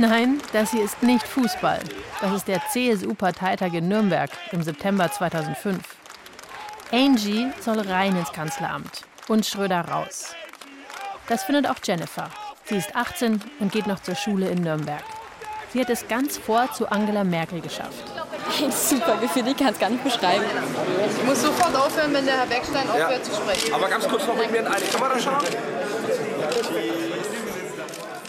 [0.00, 1.80] Nein, das hier ist nicht Fußball.
[2.22, 5.78] Das ist der CSU-Parteitag in Nürnberg im September 2005.
[6.90, 10.34] Angie soll rein ins Kanzleramt und Schröder raus.
[11.28, 12.30] Das findet auch Jennifer.
[12.64, 15.04] Sie ist 18 und geht noch zur Schule in Nürnberg.
[15.70, 18.02] Sie hat es ganz vor zu Angela Merkel geschafft.
[18.58, 20.44] Ein super Gefühl, ich kann es gar nicht beschreiben.
[21.14, 23.22] Ich muss sofort aufhören, wenn der Herr Beckstein aufhört ja.
[23.22, 23.74] zu sprechen.
[23.74, 25.44] Aber ganz kurz noch mit mir in eine Kamera schauen.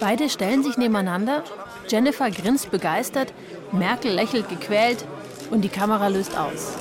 [0.01, 1.43] Beide stellen sich nebeneinander.
[1.87, 3.35] Jennifer grinst begeistert,
[3.71, 5.05] Merkel lächelt gequält
[5.51, 6.75] und die Kamera löst aus.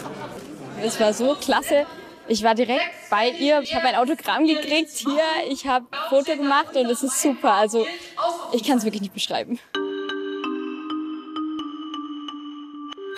[0.82, 1.84] Es war so klasse.
[2.28, 3.60] Ich war direkt bei ihr.
[3.60, 5.50] Ich habe ein Autogramm gekriegt hier.
[5.50, 7.52] Ich habe ein Foto gemacht und es ist super.
[7.52, 7.86] Also
[8.54, 9.58] ich kann es wirklich nicht beschreiben.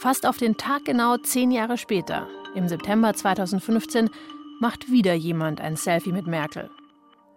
[0.01, 4.11] Fast auf den Tag genau zehn Jahre später, im September 2015,
[4.59, 6.71] macht wieder jemand ein Selfie mit Merkel.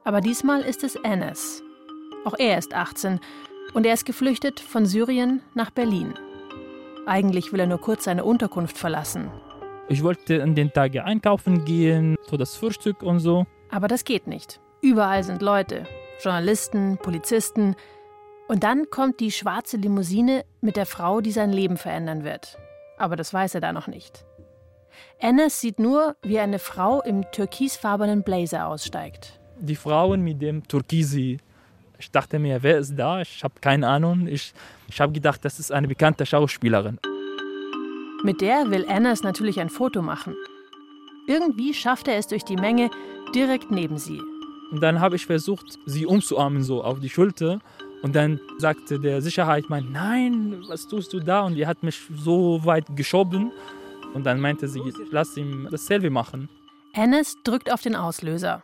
[0.04, 1.62] Aber diesmal ist es Enes.
[2.26, 3.20] Auch er ist 18
[3.74, 6.16] und er ist geflüchtet von Syrien nach Berlin.
[7.06, 9.30] Eigentlich will er nur kurz seine Unterkunft verlassen.
[9.90, 13.46] Ich wollte an den Tagen einkaufen gehen, für das Frühstück und so.
[13.70, 14.60] Aber das geht nicht.
[14.82, 15.86] Überall sind Leute,
[16.20, 17.76] Journalisten, Polizisten,
[18.48, 22.58] und dann kommt die schwarze Limousine mit der Frau, die sein Leben verändern wird.
[22.98, 24.26] Aber das weiß er da noch nicht.
[25.20, 29.40] Enes sieht nur, wie eine Frau im türkisfarbenen Blazer aussteigt.
[29.60, 31.38] Die Frauen mit dem Türkisi.
[32.00, 33.22] Ich dachte mir, wer ist da?
[33.22, 34.28] Ich habe keine Ahnung.
[34.28, 34.54] Ich,
[34.88, 37.00] ich habe gedacht, das ist eine bekannte Schauspielerin.
[38.24, 40.36] Mit der will Enes natürlich ein Foto machen.
[41.28, 42.90] Irgendwie schafft er es durch die Menge
[43.34, 44.22] direkt neben sie.
[44.72, 47.60] Und dann habe ich versucht, sie umzuarmen, so auf die Schulter.
[48.02, 51.42] Und dann sagte der Sicherheitsmann, nein, was tust du da?
[51.42, 53.52] Und die hat mich so weit geschoben.
[54.14, 56.50] Und dann meinte sie, lass ihm das Selfie machen.
[56.94, 58.64] Enes drückt auf den Auslöser.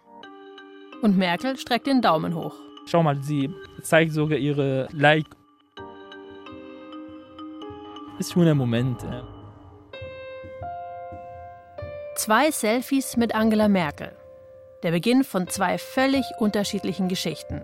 [1.02, 2.56] Und Merkel streckt den Daumen hoch.
[2.86, 3.50] Schau mal, sie
[3.82, 5.28] zeigt sogar ihre Like.
[8.20, 9.02] Ist schon ein Moment.
[9.04, 9.24] Ja.
[12.16, 14.12] Zwei Selfies mit Angela Merkel.
[14.84, 17.62] Der Beginn von zwei völlig unterschiedlichen Geschichten.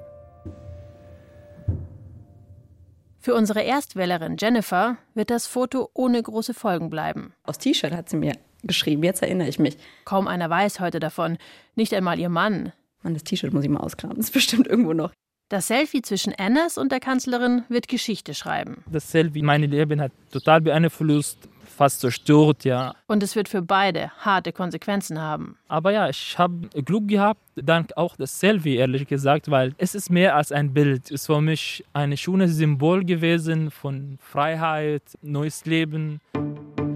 [3.19, 7.33] Für unsere Erstwählerin Jennifer wird das Foto ohne große Folgen bleiben.
[7.43, 9.77] Aus T-Shirt hat sie mir geschrieben, jetzt erinnere ich mich.
[10.05, 11.37] Kaum einer weiß heute davon,
[11.75, 12.71] nicht einmal ihr Mann.
[13.07, 15.11] Mann, das T-Shirt muss ich mal auskramen, das ist bestimmt irgendwo noch.
[15.49, 18.83] Das Selfie zwischen Annas und der Kanzlerin wird Geschichte schreiben.
[18.91, 22.95] Das Selfie, mein Leben hat total beeinflusst, fast zerstört, ja.
[23.07, 25.57] Und es wird für beide harte Konsequenzen haben.
[25.69, 30.09] Aber ja, ich habe Glück gehabt, dank auch das Selfie, ehrlich gesagt, weil es ist
[30.09, 31.05] mehr als ein Bild.
[31.05, 36.19] Es ist für mich ein schönes Symbol gewesen von Freiheit, neues Leben.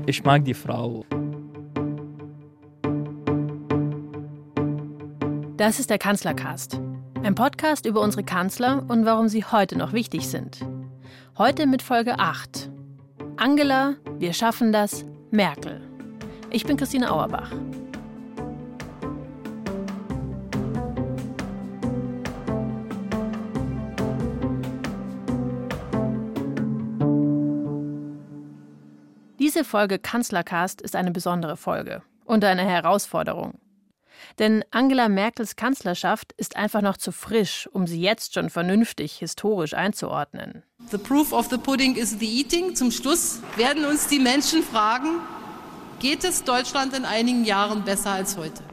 [0.08, 1.06] Ich mag die Frau.
[5.62, 6.82] Das ist der Kanzlercast.
[7.22, 10.66] Ein Podcast über unsere Kanzler und warum sie heute noch wichtig sind.
[11.38, 12.72] Heute mit Folge 8.
[13.38, 15.80] Angela, wir schaffen das, Merkel.
[16.50, 17.52] Ich bin Christine Auerbach.
[29.38, 33.60] Diese Folge Kanzlercast ist eine besondere Folge und eine Herausforderung.
[34.40, 39.74] Denn Angela Merkels Kanzlerschaft ist einfach noch zu frisch, um sie jetzt schon vernünftig historisch
[39.74, 40.64] einzuordnen.
[40.90, 42.76] The proof of the pudding is the eating.
[42.76, 45.20] Zum Schluss werden uns die Menschen fragen,
[46.00, 48.64] geht es Deutschland in einigen Jahren besser als heute?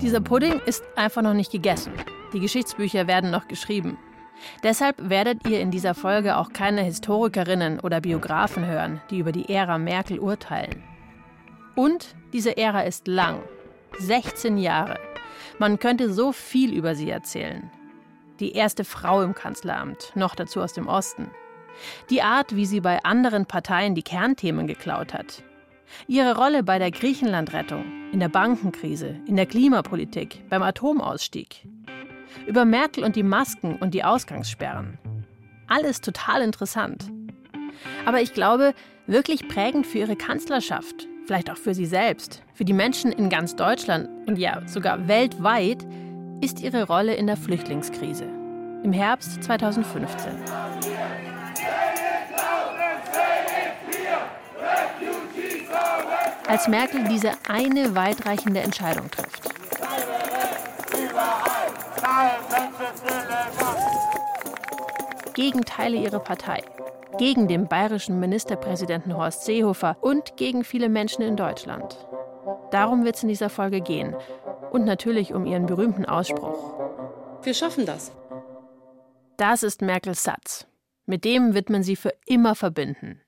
[0.00, 1.92] Dieser Pudding ist einfach noch nicht gegessen.
[2.32, 3.98] Die Geschichtsbücher werden noch geschrieben.
[4.62, 9.52] Deshalb werdet ihr in dieser Folge auch keine Historikerinnen oder Biografen hören, die über die
[9.52, 10.82] Ära Merkel urteilen.
[11.76, 13.42] Und diese Ära ist lang.
[13.98, 14.98] 16 Jahre.
[15.58, 17.70] Man könnte so viel über sie erzählen.
[18.40, 21.30] Die erste Frau im Kanzleramt, noch dazu aus dem Osten.
[22.08, 25.42] Die Art, wie sie bei anderen Parteien die Kernthemen geklaut hat.
[26.06, 31.66] Ihre Rolle bei der Griechenlandrettung, in der Bankenkrise, in der Klimapolitik, beim Atomausstieg.
[32.46, 34.98] Über Merkel und die Masken und die Ausgangssperren.
[35.66, 37.10] Alles total interessant.
[38.04, 38.74] Aber ich glaube,
[39.10, 43.54] wirklich prägend für ihre Kanzlerschaft vielleicht auch für sie selbst, für die Menschen in ganz
[43.54, 45.86] Deutschland und ja sogar weltweit,
[46.40, 48.24] ist ihre Rolle in der Flüchtlingskrise
[48.82, 50.32] im Herbst 2015.
[56.48, 59.48] Als Merkel diese eine weitreichende Entscheidung trifft.
[65.34, 66.64] Gegen Teile ihrer Partei,
[67.18, 71.96] gegen den bayerischen Ministerpräsidenten Horst Seehofer und gegen viele Menschen in Deutschland.
[72.70, 74.14] Darum wird es in dieser Folge gehen.
[74.70, 76.78] Und natürlich um ihren berühmten Ausspruch.
[77.42, 78.12] Wir schaffen das.
[79.36, 80.66] Das ist Merkels Satz.
[81.06, 83.20] Mit dem wird man sie für immer verbinden.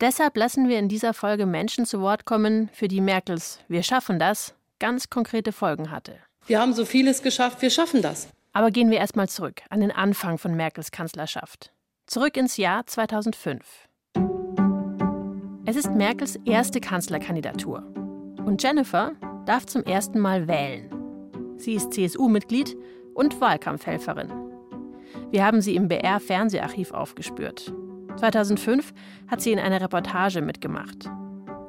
[0.00, 4.18] Deshalb lassen wir in dieser Folge Menschen zu Wort kommen, für die Merkels Wir schaffen
[4.18, 6.16] das ganz konkrete Folgen hatte.
[6.46, 8.28] Wir haben so vieles geschafft, wir schaffen das.
[8.52, 11.72] Aber gehen wir erstmal zurück an den Anfang von Merkels Kanzlerschaft.
[12.08, 13.86] Zurück ins Jahr 2005.
[15.66, 17.82] Es ist Merkels erste Kanzlerkandidatur.
[18.46, 19.12] Und Jennifer
[19.44, 20.90] darf zum ersten Mal wählen.
[21.58, 22.78] Sie ist CSU-Mitglied
[23.12, 24.32] und Wahlkampfhelferin.
[25.30, 27.74] Wir haben sie im BR-Fernseharchiv aufgespürt.
[28.16, 28.94] 2005
[29.30, 31.10] hat sie in einer Reportage mitgemacht.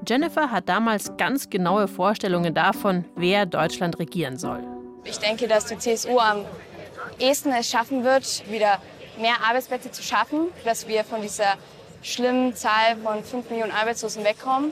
[0.07, 4.65] Jennifer hat damals ganz genaue Vorstellungen davon, wer Deutschland regieren soll.
[5.03, 6.45] Ich denke, dass die CSU am
[7.19, 8.80] ehesten es schaffen wird, wieder
[9.19, 11.56] mehr Arbeitsplätze zu schaffen, dass wir von dieser
[12.01, 14.71] schlimmen Zahl von 5 Millionen Arbeitslosen wegkommen.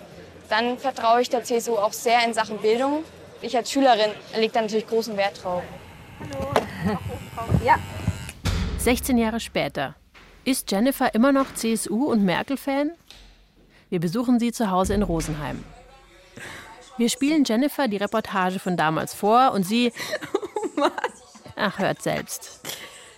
[0.49, 3.03] Dann vertraue ich der CSU auch sehr in Sachen Bildung.
[3.41, 5.63] Ich als Schülerin lege da natürlich großen Wert drauf.
[6.19, 6.97] Hallo.
[7.63, 7.75] ja.
[8.79, 9.95] 16 Jahre später.
[10.45, 12.91] Ist Jennifer immer noch CSU- und Merkel-Fan?
[13.89, 15.63] Wir besuchen sie zu Hause in Rosenheim.
[16.97, 19.91] Wir spielen Jennifer die Reportage von damals vor und sie.
[20.77, 20.91] Oh Mann.
[21.55, 22.61] Ach, hört selbst.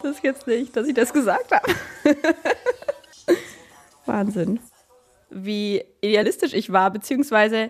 [0.02, 1.74] Das ist jetzt nicht, dass ich das gesagt habe.
[4.06, 4.60] Wahnsinn.
[5.30, 7.70] Wie idealistisch ich war, beziehungsweise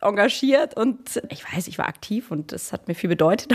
[0.00, 3.52] engagiert und ich weiß, ich war aktiv und das hat mir viel bedeutet,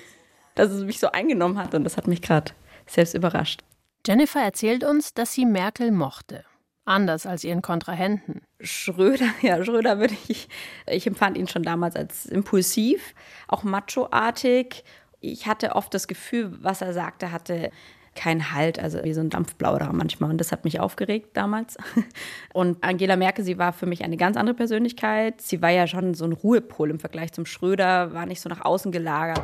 [0.54, 2.52] dass es mich so eingenommen hat und das hat mich gerade
[2.86, 3.62] selbst überrascht.
[4.06, 6.44] Jennifer erzählt uns, dass sie Merkel mochte.
[6.84, 8.42] Anders als ihren Kontrahenten.
[8.60, 10.48] Schröder, ja, Schröder würde ich,
[10.86, 13.14] ich empfand ihn schon damals als impulsiv,
[13.46, 14.82] auch machoartig.
[15.22, 17.70] Ich hatte oft das Gefühl, was er sagte, hatte
[18.14, 20.30] keinen Halt, also wie so ein Dampfplauderer manchmal.
[20.30, 21.78] Und das hat mich aufgeregt damals.
[22.52, 25.40] Und Angela Merkel, sie war für mich eine ganz andere Persönlichkeit.
[25.40, 28.64] Sie war ja schon so ein Ruhepol im Vergleich zum Schröder, war nicht so nach
[28.64, 29.42] außen gelagert.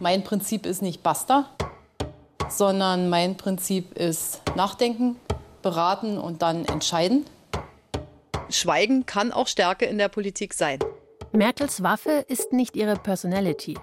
[0.00, 1.50] Mein Prinzip ist nicht basta,
[2.48, 5.16] sondern mein Prinzip ist nachdenken,
[5.60, 7.26] beraten und dann entscheiden.
[8.48, 10.78] Schweigen kann auch Stärke in der Politik sein.
[11.32, 13.76] Merkels Waffe ist nicht ihre Personality.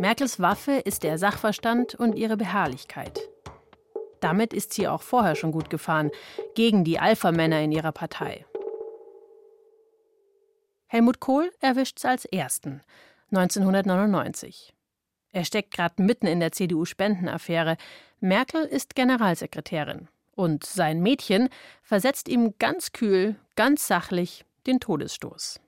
[0.00, 3.20] Merkels Waffe ist der Sachverstand und ihre Beharrlichkeit.
[4.20, 6.10] Damit ist sie auch vorher schon gut gefahren,
[6.54, 8.46] gegen die Alpha-Männer in ihrer Partei.
[10.86, 12.80] Helmut Kohl erwischt es als ersten,
[13.30, 14.72] 1999.
[15.32, 17.76] Er steckt gerade mitten in der CDU-Spendenaffäre.
[18.20, 20.08] Merkel ist Generalsekretärin.
[20.34, 21.50] Und sein Mädchen
[21.82, 25.60] versetzt ihm ganz kühl, ganz sachlich den Todesstoß.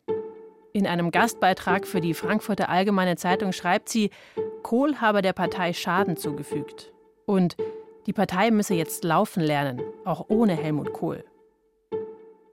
[0.75, 4.11] In einem Gastbeitrag für die Frankfurter Allgemeine Zeitung schreibt sie,
[4.63, 6.93] Kohl habe der Partei Schaden zugefügt.
[7.27, 7.57] Und
[8.07, 11.25] die Partei müsse jetzt laufen lernen, auch ohne Helmut Kohl.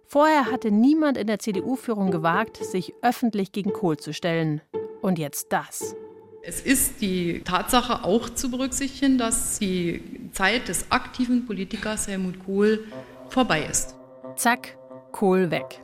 [0.06, 4.62] Vorher hatte niemand in der CDU-Führung gewagt, sich öffentlich gegen Kohl zu stellen.
[5.02, 5.96] Und jetzt das.
[6.42, 12.86] Es ist die Tatsache auch zu berücksichtigen, dass die Zeit des aktiven Politikers Helmut Kohl
[13.30, 13.96] vorbei ist.
[14.36, 14.78] Zack,
[15.12, 15.82] Kohl weg.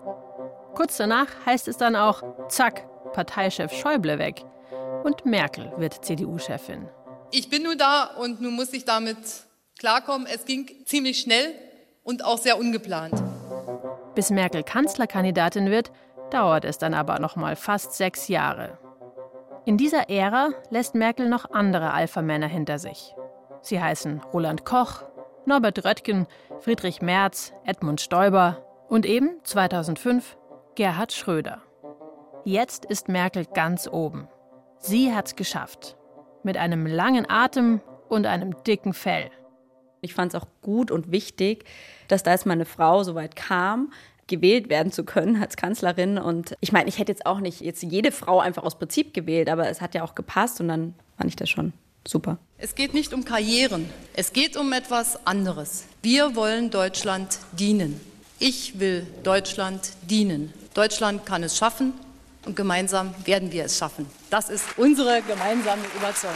[0.75, 4.43] Kurz danach heißt es dann auch, zack, Parteichef Schäuble weg.
[5.03, 6.87] Und Merkel wird CDU-Chefin.
[7.31, 9.17] Ich bin nun da und nun muss ich damit
[9.79, 10.27] klarkommen.
[10.27, 11.53] Es ging ziemlich schnell
[12.03, 13.13] und auch sehr ungeplant.
[14.15, 15.91] Bis Merkel Kanzlerkandidatin wird,
[16.29, 18.77] dauert es dann aber noch mal fast sechs Jahre.
[19.65, 23.15] In dieser Ära lässt Merkel noch andere Alpha-Männer hinter sich.
[23.61, 25.03] Sie heißen Roland Koch,
[25.45, 26.27] Norbert Röttgen,
[26.59, 30.37] Friedrich Merz, Edmund Stoiber und eben 2005
[30.75, 31.61] Gerhard Schröder.
[32.43, 34.27] Jetzt ist Merkel ganz oben.
[34.77, 35.95] Sie hat's geschafft.
[36.43, 37.79] Mit einem langen Atem
[38.09, 39.31] und einem dicken Fell.
[40.01, 41.63] Ich fand es auch gut und wichtig,
[42.09, 43.93] dass da jetzt meine Frau so weit kam,
[44.27, 46.17] gewählt werden zu können als Kanzlerin.
[46.17, 49.49] Und ich meine, ich hätte jetzt auch nicht jetzt jede Frau einfach aus Prinzip gewählt,
[49.49, 51.71] aber es hat ja auch gepasst und dann fand ich das schon
[52.05, 52.37] super.
[52.57, 55.85] Es geht nicht um Karrieren, es geht um etwas anderes.
[56.01, 58.14] Wir wollen Deutschland dienen.
[58.39, 60.53] Ich will Deutschland dienen.
[60.73, 61.93] Deutschland kann es schaffen
[62.45, 64.05] und gemeinsam werden wir es schaffen.
[64.29, 66.35] Das ist unsere gemeinsame Überzeugung.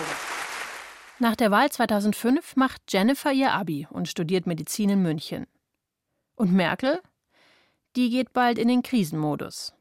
[1.20, 5.46] Nach der Wahl 2005 macht Jennifer ihr Abi und studiert Medizin in München.
[6.36, 7.02] Und Merkel
[7.96, 9.74] die geht bald in den Krisenmodus.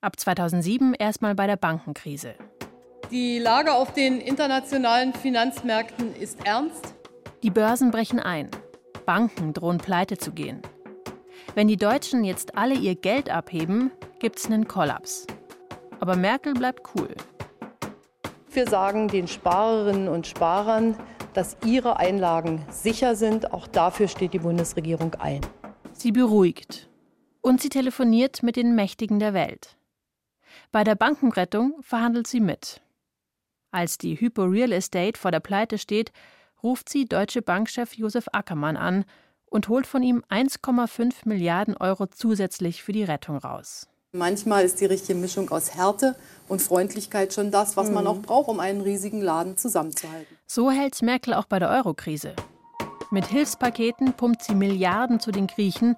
[0.00, 2.34] Ab 2007 erstmal bei der Bankenkrise.
[3.10, 6.94] Die Lage auf den internationalen Finanzmärkten ist ernst.
[7.42, 8.50] Die Börsen brechen ein.
[9.06, 10.60] Banken drohen pleite zu gehen.
[11.54, 13.90] Wenn die Deutschen jetzt alle ihr Geld abheben,
[14.20, 15.26] gibt es einen Kollaps.
[16.00, 17.14] Aber Merkel bleibt cool.
[18.50, 20.96] Wir sagen den Sparerinnen und Sparern,
[21.34, 23.52] dass ihre Einlagen sicher sind.
[23.52, 25.42] Auch dafür steht die Bundesregierung ein.
[25.92, 26.88] Sie beruhigt
[27.42, 29.76] und sie telefoniert mit den Mächtigen der Welt.
[30.70, 32.80] Bei der Bankenrettung verhandelt sie mit.
[33.70, 36.12] Als die Hypo Real Estate vor der Pleite steht,
[36.62, 39.04] ruft sie Deutsche Bankchef Josef Ackermann an
[39.52, 43.86] und holt von ihm 1,5 Milliarden Euro zusätzlich für die Rettung raus.
[44.12, 46.16] Manchmal ist die richtige Mischung aus Härte
[46.48, 50.36] und Freundlichkeit schon das, was man auch braucht, um einen riesigen Laden zusammenzuhalten.
[50.46, 52.34] So hält's Merkel auch bei der Eurokrise.
[53.10, 55.96] Mit Hilfspaketen pumpt sie Milliarden zu den Griechen,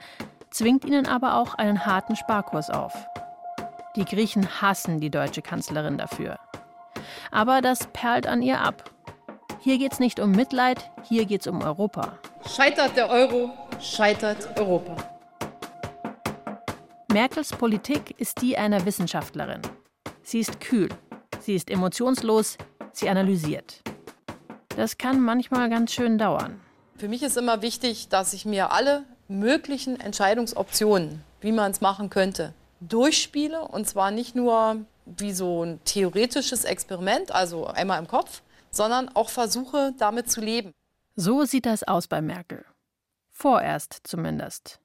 [0.50, 2.92] zwingt ihnen aber auch einen harten Sparkurs auf.
[3.96, 6.38] Die Griechen hassen die deutsche Kanzlerin dafür.
[7.30, 8.90] Aber das perlt an ihr ab.
[9.60, 12.18] Hier geht's nicht um Mitleid, hier geht's um Europa.
[12.46, 14.96] Scheitert der Euro, scheitert Europa.
[17.10, 19.62] Merkels Politik ist die einer Wissenschaftlerin.
[20.22, 20.88] Sie ist kühl,
[21.40, 22.58] sie ist emotionslos,
[22.92, 23.82] sie analysiert.
[24.76, 26.60] Das kann manchmal ganz schön dauern.
[26.96, 32.10] Für mich ist immer wichtig, dass ich mir alle möglichen Entscheidungsoptionen, wie man es machen
[32.10, 33.62] könnte, durchspiele.
[33.62, 39.30] Und zwar nicht nur wie so ein theoretisches Experiment, also einmal im Kopf, sondern auch
[39.30, 40.72] versuche, damit zu leben.
[41.16, 42.64] So sieht das aus bei Merkel.
[43.30, 44.80] Vorerst zumindest.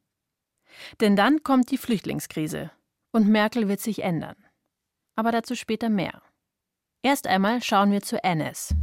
[1.01, 2.71] Denn dann kommt die Flüchtlingskrise
[3.11, 4.35] und Merkel wird sich ändern.
[5.15, 6.21] Aber dazu später mehr.
[7.01, 8.75] Erst einmal schauen wir zu Enes.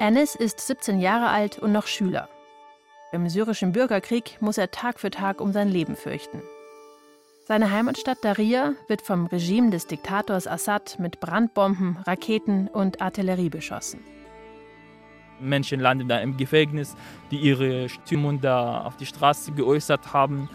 [0.00, 2.28] Enes ist 17 Jahre alt und noch Schüler.
[3.12, 6.42] Im syrischen Bürgerkrieg muss er Tag für Tag um sein Leben fürchten.
[7.46, 14.04] Seine Heimatstadt Daria wird vom Regime des Diktators Assad mit Brandbomben, Raketen und Artillerie beschossen.
[15.40, 16.96] Menschen landen da im Gefängnis,
[17.30, 20.48] die ihre Stimmung da auf die Straße geäußert haben.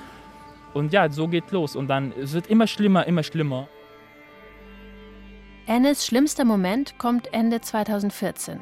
[0.73, 1.75] Und ja, so geht los.
[1.75, 3.67] Und dann es wird immer schlimmer, immer schlimmer.
[5.65, 8.59] Enes schlimmster Moment kommt Ende 2014.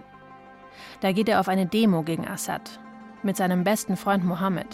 [0.99, 2.79] Da geht er auf eine Demo gegen Assad
[3.23, 4.67] mit seinem besten Freund Mohammed.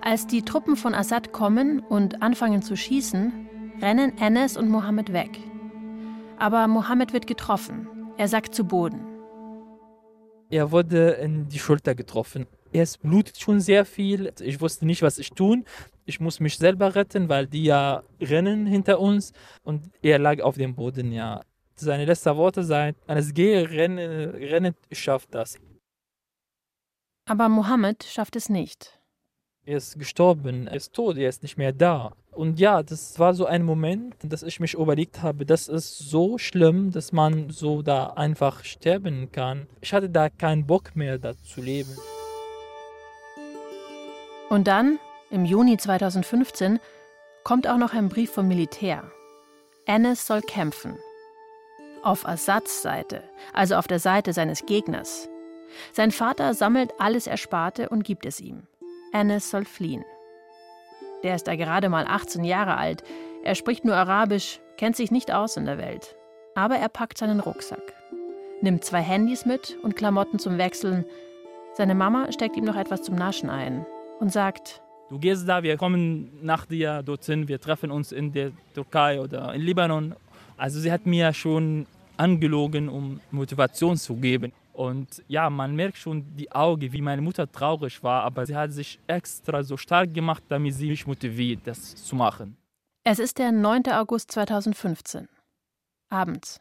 [0.00, 3.48] Als die Truppen von Assad kommen und anfangen zu schießen,
[3.80, 5.38] rennen Enes und Mohammed weg.
[6.38, 7.88] Aber Mohammed wird getroffen.
[8.16, 9.17] Er sackt zu Boden.
[10.50, 12.46] Er wurde in die Schulter getroffen.
[12.72, 14.32] Es blutet schon sehr viel.
[14.40, 15.64] Ich wusste nicht, was ich tun.
[16.06, 19.32] Ich muss mich selber retten, weil die ja rennen hinter uns.
[19.62, 21.42] Und er lag auf dem Boden, ja.
[21.76, 25.56] Seine letzten Worte seien, alles gehe, renne, renne, ich schaff das.
[27.26, 28.98] Aber Mohammed schafft es nicht.
[29.64, 32.16] Er ist gestorben, er ist tot, er ist nicht mehr da.
[32.38, 36.38] Und ja, das war so ein Moment, dass ich mich überlegt habe, das ist so
[36.38, 39.66] schlimm, dass man so da einfach sterben kann.
[39.80, 41.90] Ich hatte da keinen Bock mehr, da zu leben.
[44.50, 45.00] Und dann,
[45.32, 46.78] im Juni 2015,
[47.42, 49.02] kommt auch noch ein Brief vom Militär.
[49.84, 50.96] Enes soll kämpfen.
[52.04, 55.28] Auf Assads Seite, also auf der Seite seines Gegners.
[55.92, 58.62] Sein Vater sammelt alles Ersparte und gibt es ihm.
[59.12, 60.04] Enes soll fliehen.
[61.22, 63.02] Der ist da gerade mal 18 Jahre alt.
[63.42, 66.16] Er spricht nur Arabisch, kennt sich nicht aus in der Welt.
[66.54, 67.94] Aber er packt seinen Rucksack,
[68.62, 71.04] nimmt zwei Handys mit und Klamotten zum Wechseln.
[71.74, 73.86] Seine Mama steckt ihm noch etwas zum Naschen ein
[74.20, 78.52] und sagt: Du gehst da, wir kommen nach dir dorthin, wir treffen uns in der
[78.74, 80.14] Türkei oder in Libanon.
[80.56, 84.52] Also sie hat mir schon angelogen, um Motivation zu geben.
[84.78, 88.72] Und ja, man merkt schon die Augen, wie meine Mutter traurig war, aber sie hat
[88.72, 92.56] sich extra so stark gemacht, damit sie mich motiviert, das zu machen.
[93.02, 93.88] Es ist der 9.
[93.90, 95.28] August 2015.
[96.10, 96.60] Abends.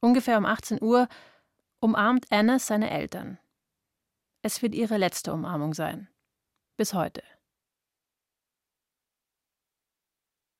[0.00, 1.06] Ungefähr um 18 Uhr
[1.78, 3.38] umarmt Annes seine Eltern.
[4.42, 6.08] Es wird ihre letzte Umarmung sein.
[6.76, 7.22] Bis heute.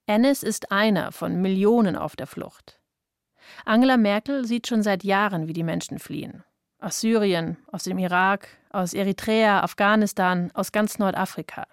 [0.07, 2.81] Ennis ist einer von Millionen auf der Flucht.
[3.65, 6.45] Angela Merkel sieht schon seit Jahren, wie die Menschen fliehen
[6.85, 11.67] aus Syrien, aus dem Irak, aus Eritrea, Afghanistan, aus ganz Nordafrika.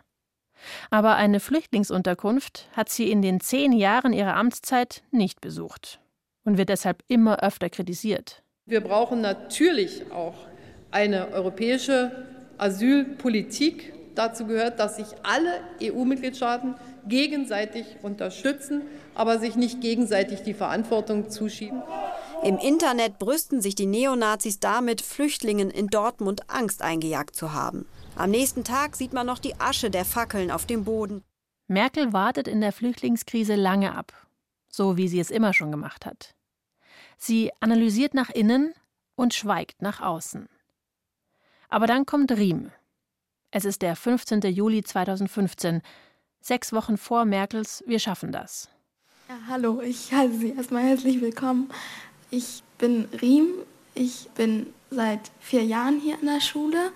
[0.89, 5.99] Aber eine Flüchtlingsunterkunft hat sie in den zehn Jahren ihrer Amtszeit nicht besucht
[6.45, 8.41] und wird deshalb immer öfter kritisiert.
[8.65, 10.35] Wir brauchen natürlich auch
[10.91, 12.11] eine europäische
[12.57, 13.93] Asylpolitik.
[14.15, 16.75] Dazu gehört, dass sich alle EU-Mitgliedstaaten
[17.07, 18.83] gegenseitig unterstützen,
[19.15, 21.81] aber sich nicht gegenseitig die Verantwortung zuschieben.
[22.43, 27.85] Im Internet brüsten sich die Neonazis damit, Flüchtlingen in Dortmund Angst eingejagt zu haben.
[28.15, 31.23] Am nächsten Tag sieht man noch die Asche der Fackeln auf dem Boden.
[31.67, 34.11] Merkel wartet in der Flüchtlingskrise lange ab,
[34.69, 36.33] so wie sie es immer schon gemacht hat.
[37.15, 38.73] Sie analysiert nach innen
[39.15, 40.49] und schweigt nach außen.
[41.69, 42.71] Aber dann kommt Riem.
[43.51, 44.41] Es ist der 15.
[44.41, 45.83] Juli 2015,
[46.41, 48.67] sechs Wochen vor Merkels Wir schaffen das.
[49.29, 51.69] Ja, hallo, ich heiße Sie erstmal herzlich willkommen.
[52.33, 53.47] Ich bin Riem.
[53.93, 56.93] Ich bin seit vier Jahren hier in der Schule,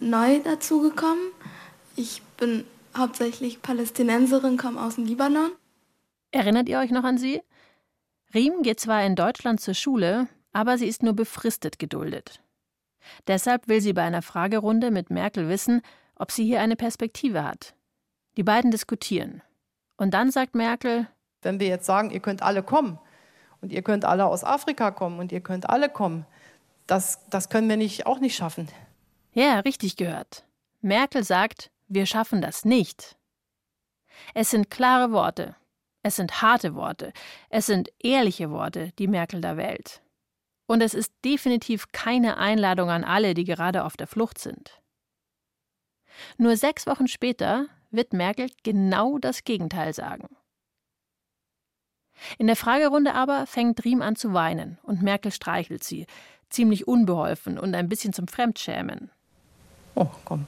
[0.00, 1.30] neu dazugekommen.
[1.94, 2.64] Ich bin
[2.96, 5.52] hauptsächlich Palästinenserin, komme aus dem Libanon.
[6.32, 7.40] Erinnert ihr euch noch an sie?
[8.34, 12.40] Riem geht zwar in Deutschland zur Schule, Aber sie ist nur befristet geduldet.
[13.26, 15.82] Deshalb will sie bei einer Fragerunde mit Merkel wissen,
[16.16, 17.74] ob sie hier eine Perspektive hat.
[18.36, 19.42] Die beiden diskutieren.
[19.96, 21.08] Und dann sagt Merkel,
[21.42, 22.98] wenn wir jetzt sagen, ihr könnt alle kommen
[23.64, 26.26] und ihr könnt alle aus Afrika kommen und ihr könnt alle kommen,
[26.86, 28.68] das, das können wir nicht, auch nicht schaffen.
[29.32, 30.44] Ja, richtig gehört.
[30.82, 33.16] Merkel sagt, wir schaffen das nicht.
[34.34, 35.56] Es sind klare Worte.
[36.02, 37.14] Es sind harte Worte.
[37.48, 40.02] Es sind ehrliche Worte, die Merkel da wählt.
[40.66, 44.82] Und es ist definitiv keine Einladung an alle, die gerade auf der Flucht sind.
[46.36, 50.28] Nur sechs Wochen später wird Merkel genau das Gegenteil sagen.
[52.38, 56.06] In der Fragerunde aber fängt Riem an zu weinen und Merkel streichelt sie,
[56.50, 59.10] ziemlich unbeholfen und ein bisschen zum Fremdschämen.
[59.94, 60.46] Oh, komm.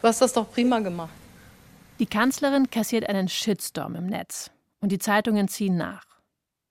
[0.00, 1.12] Du hast das doch prima gemacht.
[1.98, 4.50] Die Kanzlerin kassiert einen Shitstorm im Netz
[4.80, 6.04] und die Zeitungen ziehen nach.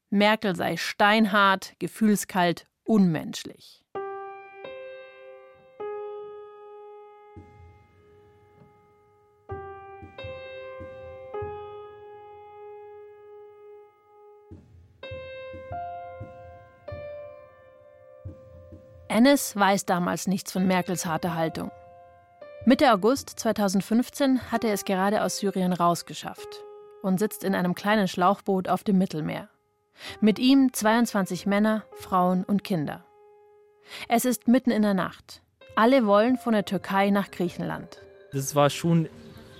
[0.09, 3.84] Merkel sei steinhart, gefühlskalt, unmenschlich.
[19.07, 21.71] Ennis weiß damals nichts von Merkels harter Haltung.
[22.65, 26.63] Mitte August 2015 hat er es gerade aus Syrien rausgeschafft
[27.03, 29.49] und sitzt in einem kleinen Schlauchboot auf dem Mittelmeer.
[30.21, 33.05] Mit ihm 22 Männer, Frauen und Kinder.
[34.09, 35.43] Es ist mitten in der Nacht.
[35.75, 38.01] Alle wollen von der Türkei nach Griechenland.
[38.33, 39.07] Das war schon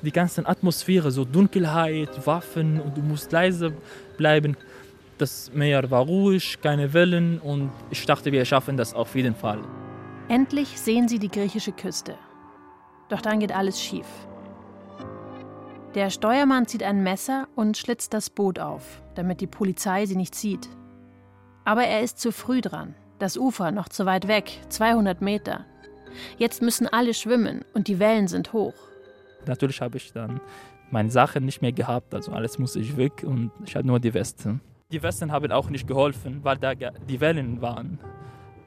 [0.02, 3.74] die ganze Atmosphäre, so Dunkelheit, Waffen und du musst leise
[4.18, 4.58] bleiben.
[5.18, 9.62] Das Meer war ruhig, keine Wellen und ich dachte, wir schaffen das auf jeden Fall.
[10.28, 12.16] Endlich sehen sie die griechische Küste.
[13.10, 14.08] Doch dann geht alles schief.
[15.94, 20.36] Der Steuermann zieht ein Messer und schlitzt das Boot auf, damit die Polizei sie nicht
[20.36, 20.68] sieht.
[21.64, 22.96] Aber er ist zu früh dran.
[23.18, 25.66] Das Ufer noch zu weit weg, 200 Meter.
[26.38, 28.74] Jetzt müssen alle schwimmen und die Wellen sind hoch.
[29.46, 30.42] Natürlich habe ich dann
[30.92, 34.14] meine Sachen nicht mehr gehabt, also alles musste ich weg und ich hatte nur die
[34.14, 34.60] Weste.
[34.92, 38.00] Die Westen haben auch nicht geholfen, weil da die Wellen waren.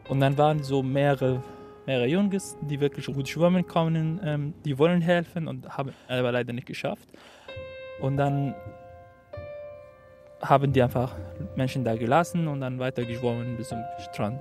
[0.09, 1.43] Und dann waren so mehrere,
[1.87, 6.53] mehrere Jungs, die wirklich gut schwimmen können, ähm, die wollen helfen und haben aber leider
[6.53, 7.09] nicht geschafft.
[8.01, 8.53] Und dann
[10.43, 11.15] haben die einfach
[11.55, 13.79] Menschen da gelassen und dann weiter geschwommen bis zum
[14.11, 14.41] Strand.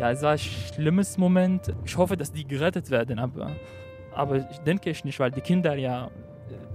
[0.00, 1.72] Ja, es war ein schlimmes Moment.
[1.84, 3.52] Ich hoffe, dass die gerettet werden, aber,
[4.12, 6.10] aber ich denke ich nicht, weil die Kinder ja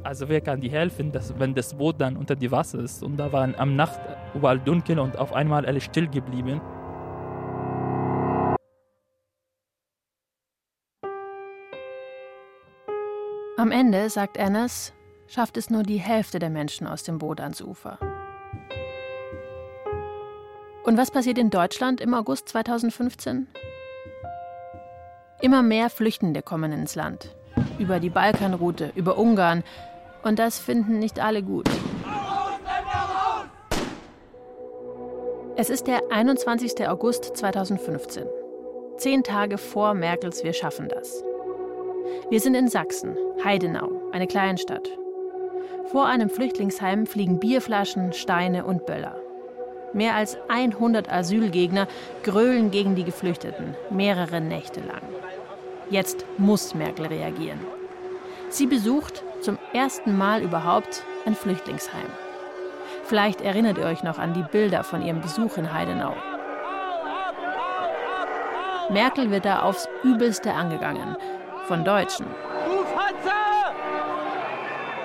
[0.03, 3.03] also wer kann die helfen, dass, wenn das Boot dann unter die Wasser ist?
[3.03, 3.99] Und da waren am Nacht
[4.33, 6.61] überall dunkel und auf einmal alles still geblieben.
[13.57, 14.93] Am Ende, sagt Annas,
[15.27, 17.97] schafft es nur die Hälfte der Menschen aus dem Boot ans Ufer.
[20.83, 23.47] Und was passiert in Deutschland im August 2015?
[25.39, 27.35] Immer mehr Flüchtende kommen ins Land.
[27.79, 29.63] Über die Balkanroute, über Ungarn,
[30.23, 31.69] und das finden nicht alle gut.
[35.55, 36.87] Es ist der 21.
[36.87, 38.25] August 2015.
[38.97, 41.23] Zehn Tage vor Merkels Wir schaffen das.
[42.29, 44.89] Wir sind in Sachsen, Heidenau, eine Kleinstadt.
[45.91, 49.15] Vor einem Flüchtlingsheim fliegen Bierflaschen, Steine und Böller.
[49.93, 51.87] Mehr als 100 Asylgegner
[52.23, 55.03] grölen gegen die Geflüchteten, mehrere Nächte lang.
[55.89, 57.59] Jetzt muss Merkel reagieren.
[58.49, 62.07] Sie besucht zum ersten Mal überhaupt ein Flüchtlingsheim.
[63.03, 66.15] Vielleicht erinnert ihr euch noch an die Bilder von ihrem Besuch in Heidenau.
[68.89, 71.17] Merkel wird da aufs Übelste angegangen.
[71.67, 72.25] Von Deutschen.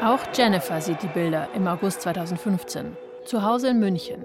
[0.03, 2.97] Auch Jennifer sieht die Bilder im August 2015.
[3.25, 4.25] Zu Hause in München.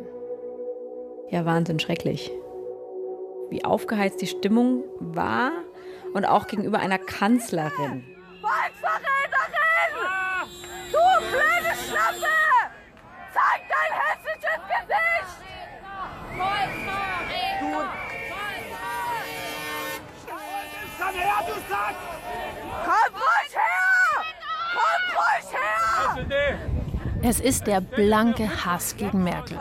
[1.29, 2.31] Ja, Wahnsinn, schrecklich.
[3.49, 5.51] Wie aufgeheizt die Stimmung war
[6.13, 8.03] und auch gegenüber einer Kanzlerin.
[11.33, 12.37] blöde Schlampe!
[13.33, 15.33] Zeig dein hässliches Gesicht!
[17.59, 17.69] Du...
[20.99, 21.95] Komm her, du Sack!
[22.85, 24.15] Komm ruhig her!
[24.73, 26.22] Komm ruhig her!
[27.21, 29.57] Es ist der blanke Hass gegen Merkel.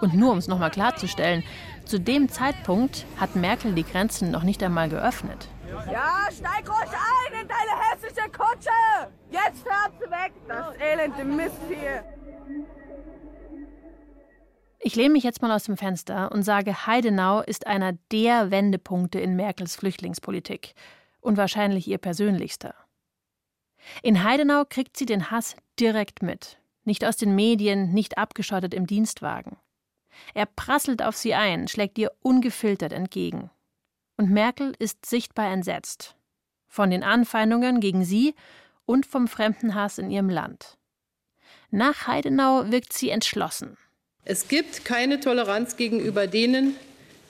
[0.00, 1.44] Und nur um es nochmal klarzustellen,
[1.84, 5.48] zu dem Zeitpunkt hat Merkel die Grenzen noch nicht einmal geöffnet.
[5.90, 8.70] Ja, steig ruhig ein in deine hässliche Kutsche!
[9.30, 12.00] Jetzt fährt sie weg, das elende Mistvieh!
[14.80, 19.18] Ich lehne mich jetzt mal aus dem Fenster und sage, Heidenau ist einer der Wendepunkte
[19.18, 20.74] in Merkels Flüchtlingspolitik
[21.20, 22.74] und wahrscheinlich ihr persönlichster.
[24.02, 28.86] In Heidenau kriegt sie den Hass direkt mit, nicht aus den Medien, nicht abgeschottet im
[28.86, 29.56] Dienstwagen.
[30.34, 33.50] Er prasselt auf sie ein, schlägt ihr ungefiltert entgegen.
[34.16, 36.16] Und Merkel ist sichtbar entsetzt.
[36.66, 38.34] Von den Anfeindungen gegen sie
[38.86, 40.78] und vom Fremdenhass in ihrem Land.
[41.70, 43.76] Nach Heidenau wirkt sie entschlossen.
[44.24, 46.76] Es gibt keine Toleranz gegenüber denen,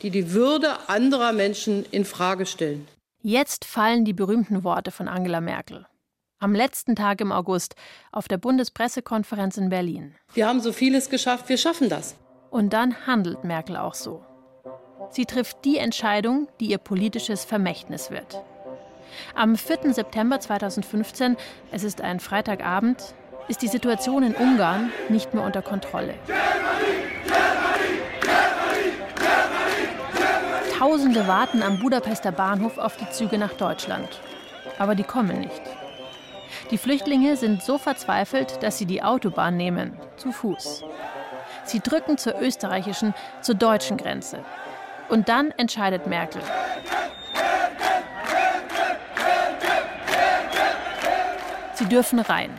[0.03, 2.87] die die Würde anderer Menschen in Frage stellen.
[3.23, 5.87] Jetzt fallen die berühmten Worte von Angela Merkel.
[6.39, 7.77] Am letzten Tag im August
[8.13, 10.15] auf der Bundespressekonferenz in Berlin.
[10.35, 12.15] Wir haben so vieles geschafft, wir schaffen das.
[12.51, 14.23] Und dann handelt Merkel auch so.
[15.09, 18.43] Sie trifft die Entscheidung, die ihr politisches Vermächtnis wird.
[19.35, 19.95] Am 4.
[19.95, 21.39] September 2015,
[21.73, 23.15] es ist ein Freitagabend,
[23.49, 26.15] ist die Situation in Ungarn nicht mehr unter Kontrolle.
[30.79, 34.21] Tausende warten am Budapester Bahnhof auf die Züge nach Deutschland.
[34.79, 35.63] Aber die kommen nicht.
[36.71, 40.83] Die Flüchtlinge sind so verzweifelt, dass sie die Autobahn nehmen, zu Fuß.
[41.65, 44.45] Sie drücken zur österreichischen, zur deutschen Grenze.
[45.09, 46.43] Und dann entscheidet Merkel.
[51.75, 52.59] Sie dürfen rein.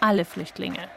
[0.00, 0.88] Alle Flüchtlinge.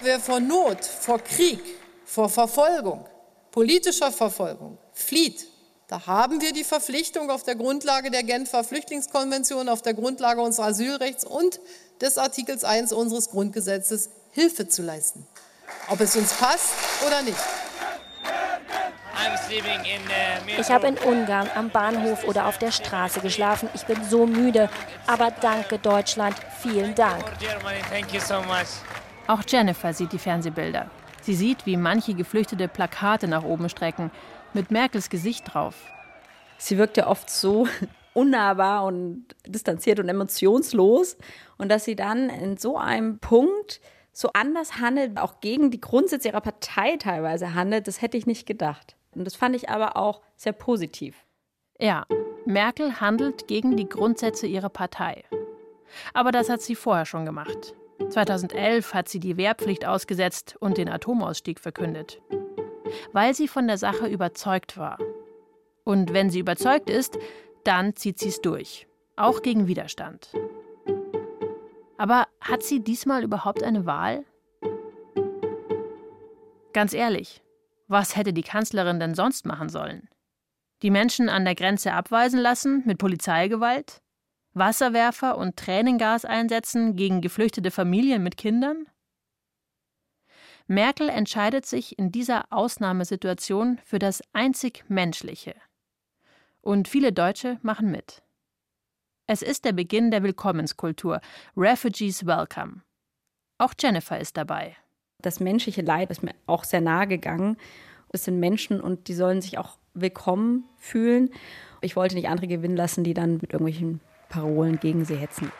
[0.00, 1.60] Wer vor Not, vor Krieg,
[2.04, 3.06] vor Verfolgung,
[3.50, 5.46] politischer Verfolgung flieht,
[5.88, 10.68] da haben wir die Verpflichtung auf der Grundlage der Genfer Flüchtlingskonvention, auf der Grundlage unseres
[10.68, 11.60] Asylrechts und
[12.00, 15.26] des Artikels 1 unseres Grundgesetzes Hilfe zu leisten.
[15.88, 16.72] Ob es uns passt
[17.06, 17.36] oder nicht.
[20.58, 23.68] Ich habe in Ungarn am Bahnhof oder auf der Straße geschlafen.
[23.74, 24.68] Ich bin so müde.
[25.06, 26.36] Aber danke Deutschland.
[26.60, 27.24] Vielen Dank.
[29.26, 30.90] Auch Jennifer sieht die Fernsehbilder.
[31.22, 34.10] Sie sieht, wie manche Geflüchtete Plakate nach oben strecken,
[34.54, 35.74] mit Merkels Gesicht drauf.
[36.58, 37.66] Sie wirkt ja oft so
[38.14, 41.16] unnahbar und distanziert und emotionslos.
[41.58, 43.80] Und dass sie dann in so einem Punkt
[44.12, 48.46] so anders handelt, auch gegen die Grundsätze ihrer Partei teilweise handelt, das hätte ich nicht
[48.46, 48.96] gedacht.
[49.14, 51.16] Und das fand ich aber auch sehr positiv.
[51.78, 52.06] Ja,
[52.46, 55.24] Merkel handelt gegen die Grundsätze ihrer Partei.
[56.12, 57.74] Aber das hat sie vorher schon gemacht.
[58.10, 62.20] 2011 hat sie die Wehrpflicht ausgesetzt und den Atomausstieg verkündet.
[63.12, 64.98] Weil sie von der Sache überzeugt war.
[65.84, 67.18] Und wenn sie überzeugt ist,
[67.64, 68.86] dann zieht sie es durch.
[69.16, 70.32] Auch gegen Widerstand.
[71.96, 74.24] Aber hat sie diesmal überhaupt eine Wahl?
[76.72, 77.42] Ganz ehrlich,
[77.86, 80.08] was hätte die Kanzlerin denn sonst machen sollen?
[80.82, 84.02] Die Menschen an der Grenze abweisen lassen mit Polizeigewalt?
[84.54, 88.86] Wasserwerfer und Tränengas einsetzen gegen geflüchtete Familien mit Kindern?
[90.66, 95.54] Merkel entscheidet sich in dieser Ausnahmesituation für das einzig Menschliche.
[96.60, 98.22] Und viele Deutsche machen mit.
[99.26, 101.20] Es ist der Beginn der Willkommenskultur.
[101.56, 102.82] Refugees Welcome.
[103.58, 104.76] Auch Jennifer ist dabei
[105.24, 107.56] das menschliche Leid ist mir auch sehr nahe gegangen.
[108.10, 111.30] Es sind Menschen und die sollen sich auch willkommen fühlen.
[111.80, 115.50] Ich wollte nicht andere gewinnen lassen, die dann mit irgendwelchen Parolen gegen sie hetzen.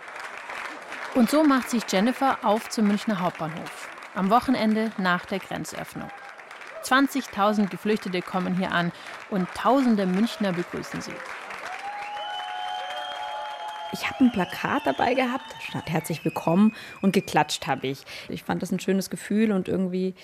[1.14, 3.83] Und so macht sich Jennifer auf zum Münchner Hauptbahnhof.
[4.16, 6.08] Am Wochenende nach der Grenzöffnung.
[6.84, 8.92] 20.000 Geflüchtete kommen hier an
[9.28, 11.14] und tausende Münchner begrüßen sie.
[13.92, 18.04] Ich habe ein Plakat dabei gehabt, stand herzlich willkommen und geklatscht habe ich.
[18.28, 20.14] Ich fand das ein schönes Gefühl und irgendwie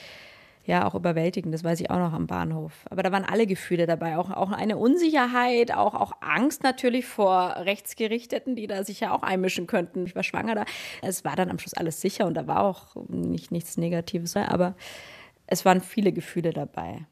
[0.71, 2.73] ja auch überwältigend, das weiß ich auch noch am Bahnhof.
[2.91, 7.57] Aber da waren alle Gefühle dabei, auch, auch eine Unsicherheit, auch, auch Angst natürlich vor
[7.59, 10.07] Rechtsgerichteten, die da sich ja auch einmischen könnten.
[10.07, 10.65] Ich war schwanger da.
[11.03, 14.75] Es war dann am Schluss alles sicher und da war auch nicht, nichts Negatives, aber
[15.47, 17.07] es waren viele Gefühle dabei.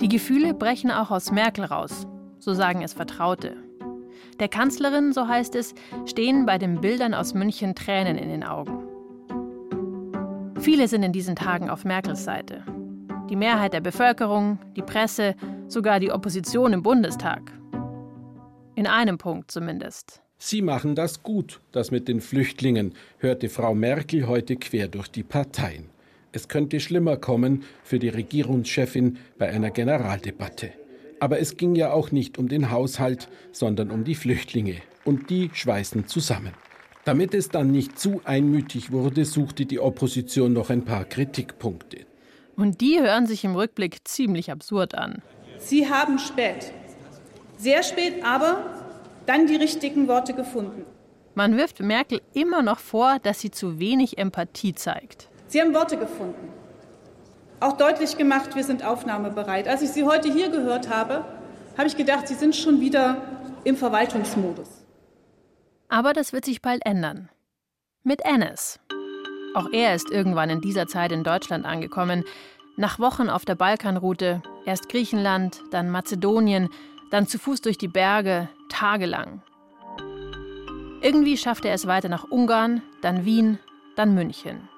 [0.00, 2.06] Die Gefühle brechen auch aus Merkel raus
[2.44, 3.56] so sagen es Vertraute.
[4.38, 8.83] Der Kanzlerin, so heißt es, stehen bei den Bildern aus München Tränen in den Augen.
[10.64, 12.64] Viele sind in diesen Tagen auf Merkels Seite.
[13.28, 15.34] Die Mehrheit der Bevölkerung, die Presse,
[15.68, 17.52] sogar die Opposition im Bundestag.
[18.74, 20.22] In einem Punkt zumindest.
[20.38, 25.22] Sie machen das gut, das mit den Flüchtlingen, hörte Frau Merkel heute quer durch die
[25.22, 25.90] Parteien.
[26.32, 30.70] Es könnte schlimmer kommen für die Regierungschefin bei einer Generaldebatte.
[31.20, 34.76] Aber es ging ja auch nicht um den Haushalt, sondern um die Flüchtlinge.
[35.04, 36.54] Und die schweißen zusammen.
[37.04, 42.06] Damit es dann nicht zu einmütig wurde, suchte die Opposition noch ein paar Kritikpunkte.
[42.56, 45.22] Und die hören sich im Rückblick ziemlich absurd an.
[45.58, 46.72] Sie haben spät,
[47.58, 48.64] sehr spät, aber
[49.26, 50.84] dann die richtigen Worte gefunden.
[51.34, 55.28] Man wirft Merkel immer noch vor, dass sie zu wenig Empathie zeigt.
[55.48, 56.54] Sie haben Worte gefunden
[57.64, 59.68] auch deutlich gemacht, wir sind aufnahmebereit.
[59.68, 61.24] Als ich Sie heute hier gehört habe,
[61.78, 63.16] habe ich gedacht, Sie sind schon wieder
[63.64, 64.73] im Verwaltungsmodus.
[65.88, 67.28] Aber das wird sich bald ändern.
[68.02, 68.80] Mit Ennis.
[69.54, 72.24] Auch er ist irgendwann in dieser Zeit in Deutschland angekommen.
[72.76, 76.68] Nach Wochen auf der Balkanroute, erst Griechenland, dann Mazedonien,
[77.10, 79.42] dann zu Fuß durch die Berge, tagelang.
[81.00, 83.58] Irgendwie schafft er es weiter nach Ungarn, dann Wien,
[83.94, 84.68] dann München.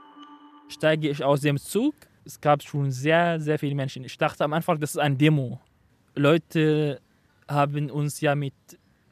[0.68, 4.04] Steige ich aus dem Zug, es gab schon sehr, sehr viele Menschen.
[4.04, 5.60] Ich dachte am Anfang, das ist ein Demo.
[6.16, 7.00] Leute
[7.48, 8.54] haben uns ja mit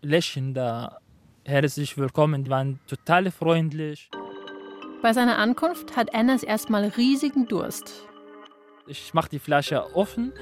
[0.03, 0.99] Lächeln da
[1.45, 4.11] herzlich willkommen, die waren total freundlich.
[5.03, 8.09] Bei seiner Ankunft hat Enes erstmal riesigen Durst.
[8.87, 10.33] Ich mache die Flasche offen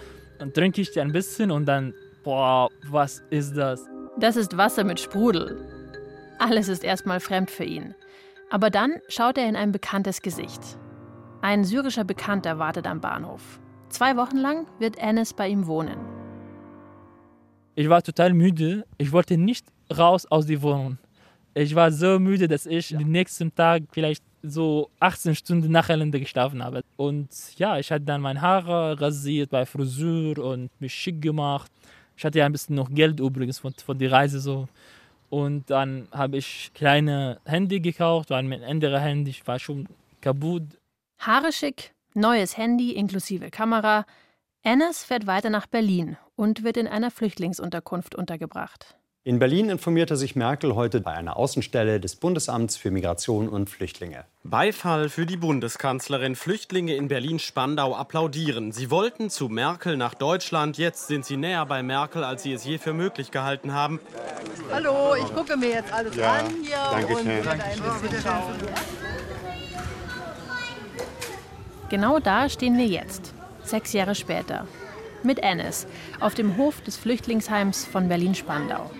[0.40, 3.84] und trinke ich die ein bisschen und dann, boah, was ist das?
[4.18, 5.68] Das ist Wasser mit Sprudel.
[6.38, 7.94] Alles ist erstmal fremd für ihn.
[8.50, 10.60] Aber dann schaut er in ein bekanntes Gesicht.
[11.40, 13.60] Ein syrischer Bekannter wartet am Bahnhof.
[13.88, 15.98] Zwei Wochen lang wird Enes bei ihm wohnen.
[17.74, 18.84] Ich war total müde.
[18.98, 20.98] Ich wollte nicht raus aus der Wohnung.
[21.54, 26.64] Ich war so müde, dass ich den nächsten Tag vielleicht so 18 Stunden nacheinander geschlafen
[26.64, 26.82] habe.
[26.96, 31.70] Und ja, ich hatte dann meine Haare rasiert bei Frisur und mich schick gemacht.
[32.16, 34.68] Ich hatte ja ein bisschen noch Geld übrigens von, von der Reise so.
[35.30, 39.88] Und dann habe ich kleine Handy gekauft, weil mein anderes Handy war schon
[40.20, 40.64] kaputt.
[41.18, 44.04] Haare schick, neues Handy inklusive Kamera.
[44.62, 48.96] Ennis fährt weiter nach Berlin und wird in einer Flüchtlingsunterkunft untergebracht.
[49.24, 54.24] In Berlin informierte sich Merkel heute bei einer Außenstelle des Bundesamts für Migration und Flüchtlinge.
[54.42, 56.34] Beifall für die Bundeskanzlerin.
[56.34, 58.72] Flüchtlinge in Berlin-Spandau applaudieren.
[58.72, 60.76] Sie wollten zu Merkel nach Deutschland.
[60.76, 64.00] Jetzt sind sie näher bei Merkel, als sie es je für möglich gehalten haben.
[64.72, 68.54] Hallo, ich gucke mir jetzt alles ja, an hier danke und werde ein bisschen schauen.
[71.90, 74.66] Genau da stehen wir jetzt, sechs Jahre später,
[75.22, 75.86] mit Ennis
[76.18, 78.90] auf dem Hof des Flüchtlingsheims von Berlin-Spandau.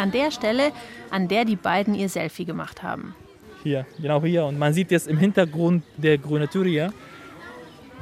[0.00, 0.72] An der Stelle,
[1.10, 3.14] an der die beiden ihr Selfie gemacht haben.
[3.62, 4.46] Hier, genau hier.
[4.46, 6.92] Und man sieht jetzt im Hintergrund der grüne Tür hier.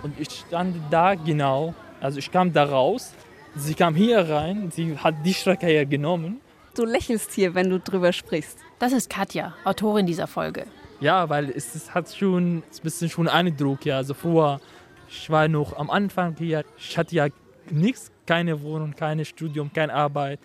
[0.05, 1.75] Und ich stand da genau.
[2.01, 3.15] Also ich kam da raus.
[3.57, 4.71] Sie kam hier rein.
[4.71, 6.41] Sie hat die Strecke hier genommen.
[6.77, 8.61] Du lächelst hier, wenn du drüber sprichst.
[8.79, 10.67] Das ist Katja, Autorin dieser Folge.
[11.01, 13.85] Ja, weil es, es hat schon ein bisschen schon Eindruck.
[13.85, 13.97] Ja.
[13.97, 14.61] Also früher,
[15.09, 16.65] ich war noch am Anfang hier.
[16.77, 17.27] Ich hatte ja
[17.71, 20.39] nichts, keine Wohnung, kein Studium, keine Arbeit.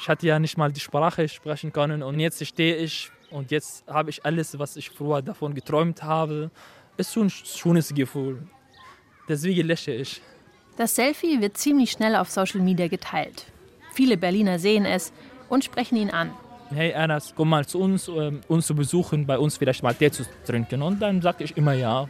[0.00, 3.84] Ich hatte ja nicht mal die Sprache sprechen können und jetzt stehe ich und jetzt
[3.88, 6.50] habe ich alles, was ich früher davon geträumt habe.
[6.96, 8.46] Ist schon ein schönes Gefühl.
[9.28, 10.22] Deswegen lächle ich.
[10.76, 13.46] Das Selfie wird ziemlich schnell auf Social Media geteilt.
[13.92, 15.12] Viele Berliner sehen es
[15.48, 16.30] und sprechen ihn an.
[16.70, 20.10] Hey Anas, komm mal zu uns, um uns zu besuchen, bei uns vielleicht mal Tee
[20.10, 20.82] zu trinken.
[20.82, 22.06] Und dann sage ich immer ja.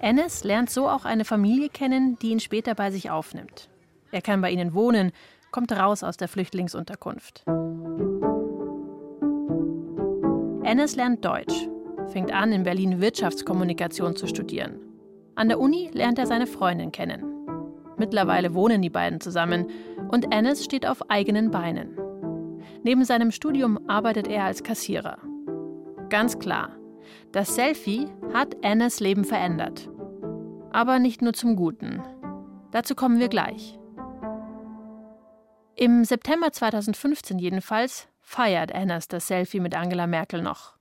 [0.00, 3.68] Enes lernt so auch eine Familie kennen, die ihn später bei sich aufnimmt.
[4.10, 5.12] Er kann bei ihnen wohnen,
[5.52, 7.44] kommt raus aus der Flüchtlingsunterkunft.
[10.64, 11.68] Ennis lernt Deutsch,
[12.08, 14.80] fängt an, in Berlin Wirtschaftskommunikation zu studieren.
[15.34, 17.24] An der Uni lernt er seine Freundin kennen.
[17.98, 19.66] Mittlerweile wohnen die beiden zusammen
[20.10, 21.98] und Ennis steht auf eigenen Beinen.
[22.82, 25.18] Neben seinem Studium arbeitet er als Kassierer.
[26.08, 26.70] Ganz klar,
[27.32, 29.88] das Selfie hat Ennis Leben verändert.
[30.72, 32.02] Aber nicht nur zum Guten.
[32.70, 33.78] Dazu kommen wir gleich.
[35.82, 40.76] Im September 2015 jedenfalls feiert Annas das Selfie mit Angela Merkel noch.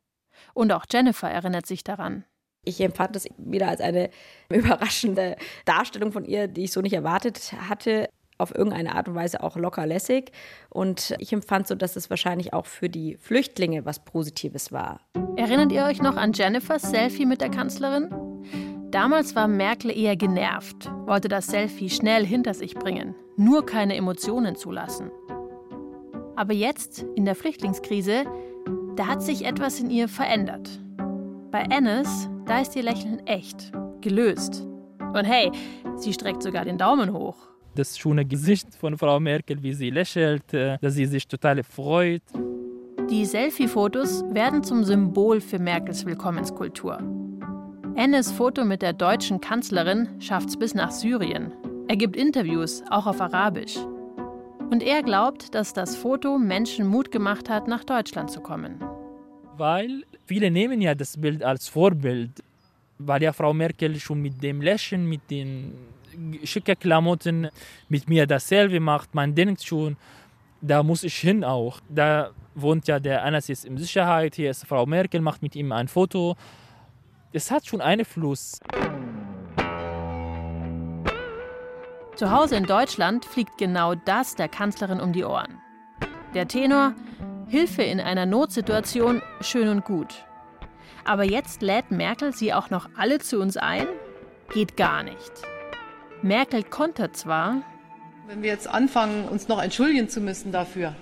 [0.54, 2.24] Und auch Jennifer erinnert sich daran.
[2.64, 4.12] Ich empfand es wieder als eine
[4.50, 8.10] überraschende Darstellung von ihr, die ich so nicht erwartet hatte.
[8.38, 10.34] Auf irgendeine Art und Weise auch locker lässig.
[10.70, 15.02] Und ich empfand so, dass es wahrscheinlich auch für die Flüchtlinge was Positives war.
[15.36, 18.31] Erinnert ihr euch noch an Jennifers Selfie mit der Kanzlerin?
[18.92, 24.58] Damals war Merkel eher genervt, wollte das Selfie schnell hinter sich bringen, nur keine Emotionen
[24.58, 25.10] zulassen.
[26.36, 28.26] Aber jetzt, in der Flüchtlingskrise,
[28.98, 30.70] da hat sich etwas in ihr verändert.
[31.52, 34.68] Bei Ennis, da ist ihr Lächeln echt, gelöst.
[35.00, 35.52] Und hey,
[35.96, 37.38] sie streckt sogar den Daumen hoch.
[37.76, 42.24] Das schöne Gesicht von Frau Merkel, wie sie lächelt, äh, dass sie sich total freut.
[43.10, 47.21] Die Selfie-Fotos werden zum Symbol für Merkels Willkommenskultur.
[47.96, 51.52] Ennes Foto mit der deutschen Kanzlerin schafft's bis nach Syrien.
[51.90, 53.76] Er gibt Interviews, auch auf Arabisch.
[54.70, 58.82] Und er glaubt, dass das Foto Menschen Mut gemacht hat, nach Deutschland zu kommen.
[59.58, 62.32] Weil viele nehmen ja das Bild als Vorbild,
[62.98, 65.74] weil ja Frau Merkel schon mit dem Lächeln, mit den
[66.46, 67.50] schicken Klamotten
[67.90, 69.14] mit mir dasselbe macht.
[69.14, 69.98] Man denkt schon,
[70.62, 71.82] da muss ich hin auch.
[71.90, 75.74] Da wohnt ja der Anas jetzt in Sicherheit, hier ist Frau Merkel, macht mit ihm
[75.74, 76.38] ein Foto
[77.34, 78.60] es hat schon Einfluss.
[82.16, 85.60] Zu Hause in Deutschland fliegt genau das der Kanzlerin um die Ohren.
[86.34, 86.94] Der Tenor,
[87.48, 90.26] Hilfe in einer Notsituation, schön und gut.
[91.04, 93.88] Aber jetzt lädt Merkel sie auch noch alle zu uns ein?
[94.54, 95.32] Geht gar nicht.
[96.22, 97.64] Merkel kontert zwar.
[98.28, 100.96] Wenn wir jetzt anfangen, uns noch entschuldigen zu müssen dafür,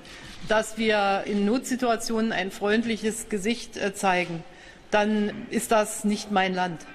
[0.47, 4.43] dass wir in Notsituationen ein freundliches Gesicht äh, zeigen,
[4.91, 6.85] dann ist das nicht mein Land.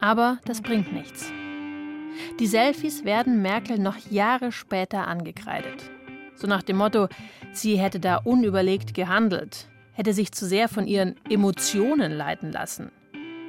[0.00, 1.32] Aber das bringt nichts.
[2.38, 5.90] Die Selfies werden Merkel noch Jahre später angekreidet.
[6.34, 7.08] So nach dem Motto,
[7.52, 12.90] sie hätte da unüberlegt gehandelt, hätte sich zu sehr von ihren Emotionen leiten lassen.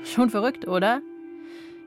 [0.04, 1.02] Schon verrückt, oder?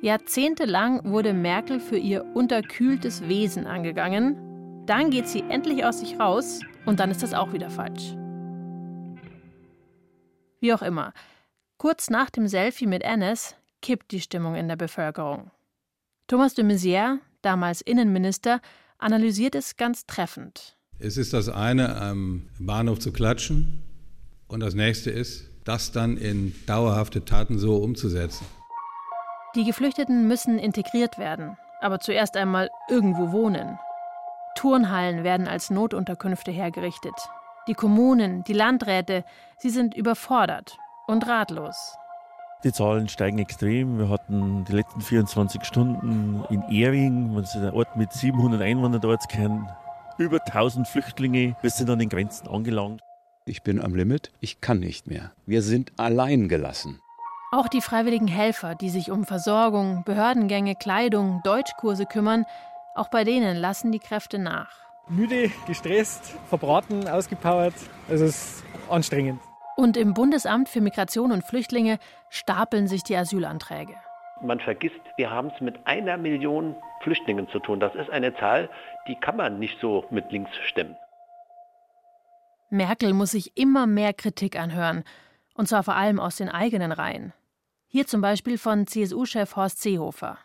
[0.00, 4.84] Jahrzehntelang wurde Merkel für ihr unterkühltes Wesen angegangen.
[4.86, 8.16] Dann geht sie endlich aus sich raus und dann ist das auch wieder falsch.
[10.60, 11.12] Wie auch immer,
[11.76, 15.50] kurz nach dem Selfie mit Ennis kippt die Stimmung in der Bevölkerung.
[16.26, 18.60] Thomas de Maizière, damals Innenminister,
[18.98, 20.76] analysiert es ganz treffend.
[20.98, 23.84] Es ist das eine, am Bahnhof zu klatschen,
[24.48, 28.46] und das nächste ist, das dann in dauerhafte Taten so umzusetzen.
[29.54, 33.78] Die Geflüchteten müssen integriert werden, aber zuerst einmal irgendwo wohnen.
[34.56, 37.14] Turnhallen werden als Notunterkünfte hergerichtet.
[37.68, 39.24] Die Kommunen, die Landräte,
[39.58, 41.94] sie sind überfordert und ratlos.
[42.64, 43.98] Die Zahlen steigen extrem.
[43.98, 49.28] Wir hatten die letzten 24 Stunden in Ering, was ein Ort mit 700 Einwohnern dort
[49.28, 49.68] kennen,
[50.16, 51.56] über 1000 Flüchtlinge.
[51.60, 53.02] Wir sind an den Grenzen angelangt.
[53.44, 55.32] Ich bin am Limit, ich kann nicht mehr.
[55.44, 57.00] Wir sind allein gelassen.
[57.52, 62.46] Auch die freiwilligen Helfer, die sich um Versorgung, Behördengänge, Kleidung, Deutschkurse kümmern,
[62.94, 64.87] auch bei denen lassen die Kräfte nach.
[65.10, 67.74] Müde, gestresst, verbraten, ausgepowert.
[68.08, 69.40] Also es ist anstrengend.
[69.76, 71.98] Und im Bundesamt für Migration und Flüchtlinge
[72.30, 73.94] stapeln sich die Asylanträge.
[74.42, 77.80] Man vergisst, wir haben es mit einer Million Flüchtlingen zu tun.
[77.80, 78.68] Das ist eine Zahl,
[79.06, 80.96] die kann man nicht so mit links stemmen.
[82.70, 85.04] Merkel muss sich immer mehr Kritik anhören,
[85.54, 87.32] und zwar vor allem aus den eigenen Reihen.
[87.86, 90.38] Hier zum Beispiel von CSU-Chef Horst Seehofer.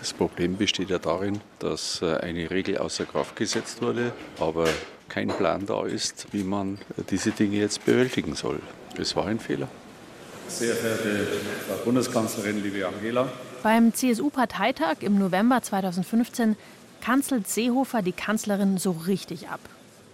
[0.00, 4.66] Das Problem besteht ja darin, dass äh, eine Regel außer Kraft gesetzt wurde, aber
[5.10, 6.78] kein Plan da ist, wie man
[7.10, 8.60] diese Dinge jetzt bewältigen soll.
[8.96, 9.68] Es war ein Fehler.
[10.48, 11.26] Sehr verehrte
[11.68, 13.30] Frau Bundeskanzlerin, liebe Angela.
[13.62, 16.56] Beim CSU-Parteitag im November 2015
[17.02, 19.60] kanzelt Seehofer die Kanzlerin so richtig ab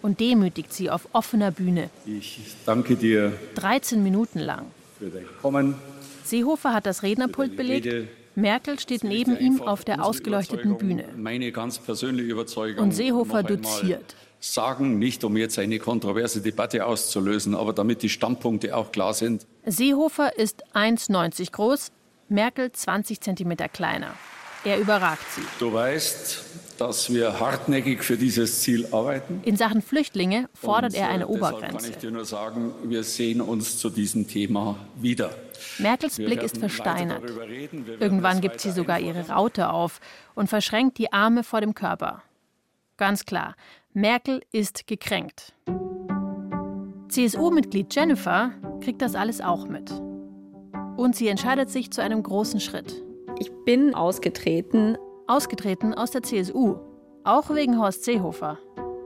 [0.03, 1.91] und demütigt sie auf offener Bühne.
[2.07, 4.67] Ich danke dir 13 Minuten lang.
[4.99, 5.77] Für dein Kommen.
[6.25, 8.09] Seehofer hat das Rednerpult belegt.
[8.37, 11.09] Merkel steht neben ihm auf der ausgeleuchteten Bühne.
[11.17, 12.85] Meine ganz persönliche Überzeugung.
[12.85, 18.77] Und Seehofer doziert sagen, nicht um jetzt eine kontroverse Debatte auszulösen, aber damit die Standpunkte
[18.77, 19.47] auch klar sind.
[19.65, 21.91] Seehofer ist 1,90 groß,
[22.29, 24.15] Merkel 20 cm kleiner.
[24.65, 25.43] Er überragt sie.
[25.59, 26.45] Du weißt,
[26.79, 29.41] dass wir hartnäckig für dieses Ziel arbeiten.
[29.45, 31.77] In Sachen Flüchtlinge fordert Und, er eine äh, Obergrenze.
[31.77, 35.31] kann ich dir nur sagen, wir sehen uns zu diesem Thema wieder.
[35.79, 37.23] Merkels Wir Blick ist versteinert.
[38.01, 40.01] Irgendwann gibt sie sogar ihre Raute auf
[40.35, 42.23] und verschränkt die Arme vor dem Körper.
[42.97, 43.57] Ganz klar,
[43.93, 45.53] Merkel ist gekränkt.
[47.09, 49.91] CSU-Mitglied Jennifer kriegt das alles auch mit.
[50.97, 53.03] Und sie entscheidet sich zu einem großen Schritt.
[53.39, 54.97] Ich bin ausgetreten.
[55.29, 56.77] Ausgetreten aus der CSU.
[57.25, 58.59] Auch wegen Horst Seehofer.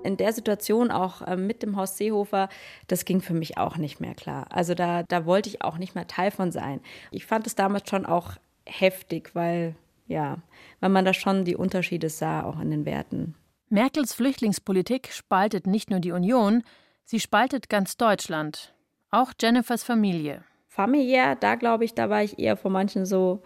[0.04, 2.50] In der Situation auch äh, mit dem Horst Seehofer,
[2.88, 4.46] das ging für mich auch nicht mehr klar.
[4.50, 6.80] Also da, da wollte ich auch nicht mehr Teil von sein.
[7.10, 8.32] Ich fand es damals schon auch
[8.66, 9.74] heftig, weil,
[10.08, 10.36] ja,
[10.80, 13.34] weil man da schon die Unterschiede sah, auch in den Werten.
[13.70, 16.64] Merkels Flüchtlingspolitik spaltet nicht nur die Union,
[17.04, 18.74] sie spaltet ganz Deutschland.
[19.10, 20.44] Auch Jennifers Familie.
[20.68, 23.42] Familiär, da glaube ich, da war ich eher von manchen so,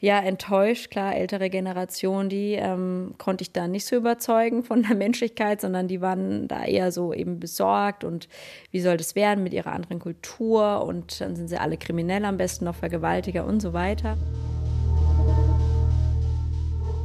[0.00, 0.90] ja, enttäuscht.
[0.90, 5.88] Klar, ältere Generation, die ähm, konnte ich da nicht so überzeugen von der Menschlichkeit, sondern
[5.88, 8.28] die waren da eher so eben besorgt und
[8.70, 12.36] wie soll das werden mit ihrer anderen Kultur und dann sind sie alle kriminell, am
[12.36, 14.16] besten noch Vergewaltiger und so weiter.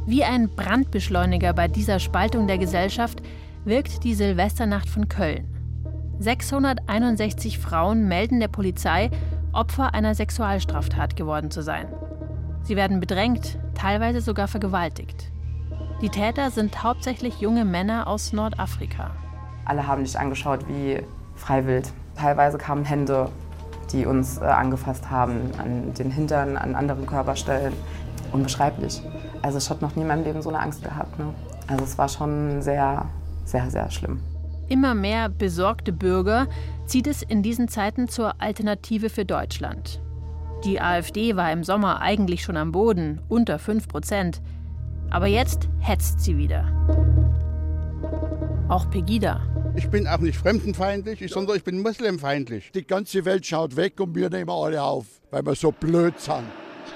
[0.04, 3.22] Wie ein Brandbeschleuniger bei dieser Spaltung der Gesellschaft
[3.64, 5.46] wirkt die Silvesternacht von Köln.
[6.18, 9.10] 661 Frauen melden der Polizei,
[9.52, 11.88] Opfer einer Sexualstraftat geworden zu sein.
[12.64, 15.32] Sie werden bedrängt, teilweise sogar vergewaltigt.
[16.00, 19.10] Die Täter sind hauptsächlich junge Männer aus Nordafrika.
[19.64, 21.00] Alle haben dich angeschaut wie
[21.36, 21.86] freiwillig.
[22.16, 23.30] Teilweise kamen Hände,
[23.92, 27.72] die uns äh, angefasst haben, an den Hintern, an anderen Körperstellen.
[28.32, 29.02] Unbeschreiblich.
[29.42, 31.18] Also ich hatte noch nie in meinem Leben so eine Angst gehabt.
[31.18, 31.34] Ne?
[31.66, 33.06] Also es war schon sehr,
[33.44, 34.20] sehr, sehr schlimm.
[34.68, 36.46] Immer mehr besorgte Bürger
[36.86, 40.00] zieht es in diesen Zeiten zur Alternative für Deutschland.
[40.64, 44.40] Die AfD war im Sommer eigentlich schon am Boden, unter 5 Prozent.
[45.10, 46.68] Aber jetzt hetzt sie wieder.
[48.68, 49.40] Auch Pegida.
[49.74, 52.70] Ich bin auch nicht fremdenfeindlich, sondern ich bin muslimfeindlich.
[52.72, 56.44] Die ganze Welt schaut weg und wir nehmen alle auf, weil wir so blöd sind.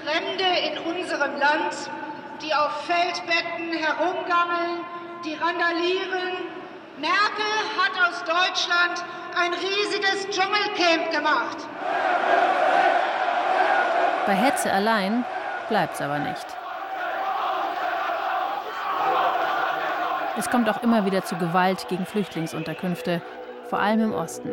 [0.01, 1.75] Fremde in unserem Land,
[2.41, 4.79] die auf Feldbetten herumgammeln,
[5.25, 6.47] die randalieren.
[7.01, 9.03] Merkel hat aus Deutschland
[9.35, 11.67] ein riesiges Dschungelcamp gemacht.
[14.27, 15.23] Bei Hetze allein
[15.69, 16.45] bleibt's aber nicht.
[20.37, 23.21] Es kommt auch immer wieder zu Gewalt gegen Flüchtlingsunterkünfte,
[23.69, 24.51] vor allem im Osten.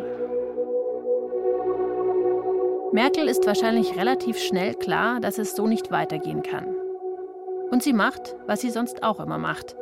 [2.93, 6.77] Merkel ist wahrscheinlich relativ schnell klar, dass es so nicht weitergehen kann.
[7.73, 9.75] Und sie macht, was sie sonst auch immer macht.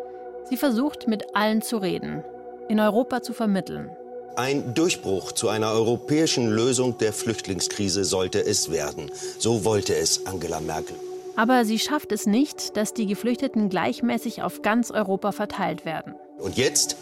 [0.44, 2.24] Sie versucht, mit allen zu reden,
[2.68, 3.94] in Europa zu vermitteln.
[4.36, 9.10] Ein Durchbruch zu einer europäischen Lösung der Flüchtlingskrise sollte es werden.
[9.38, 10.96] So wollte es Angela Merkel.
[11.36, 16.14] Aber sie schafft es nicht, dass die Geflüchteten gleichmäßig auf ganz Europa verteilt werden.
[16.38, 16.96] Und jetzt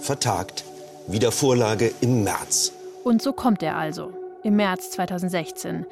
[0.00, 0.64] vertagt
[1.08, 2.72] wieder Vorlage im März.
[3.02, 4.12] Und so kommt er also,
[4.44, 5.86] im März 2016.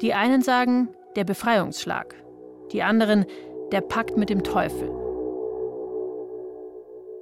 [0.00, 2.14] Die einen sagen, der Befreiungsschlag.
[2.70, 3.26] Die anderen,
[3.72, 5.05] der Pakt mit dem Teufel.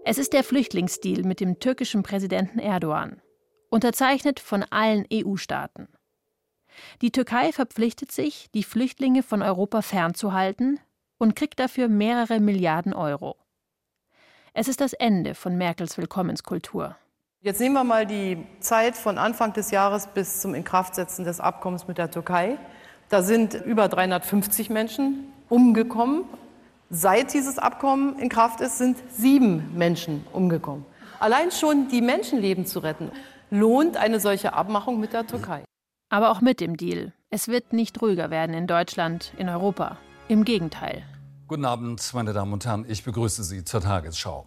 [0.07, 3.23] Es ist der Flüchtlingsdeal mit dem türkischen Präsidenten Erdogan,
[3.71, 5.89] unterzeichnet von allen EU-Staaten.
[7.01, 10.79] Die Türkei verpflichtet sich, die Flüchtlinge von Europa fernzuhalten
[11.17, 13.37] und kriegt dafür mehrere Milliarden Euro.
[14.53, 16.97] Es ist das Ende von Merkels Willkommenskultur.
[17.41, 21.89] Jetzt nehmen wir mal die Zeit von Anfang des Jahres bis zum Inkraftsetzen des Abkommens
[21.89, 22.59] mit der Türkei.
[23.09, 26.25] Da sind über 350 Menschen umgekommen.
[26.91, 30.85] Seit dieses Abkommen in Kraft ist, sind sieben Menschen umgekommen.
[31.19, 33.11] Allein schon die Menschenleben zu retten,
[33.51, 35.65] lohnt eine solche Abmachung mit der Türkei.
[36.11, 37.13] Aber auch mit dem Deal.
[37.31, 39.99] Es wird nicht ruhiger werden in Deutschland, in Europa.
[40.29, 41.03] Im Gegenteil.
[41.49, 42.85] Guten Abend, meine Damen und Herren.
[42.89, 44.47] Ich begrüße Sie zur Tagesschau.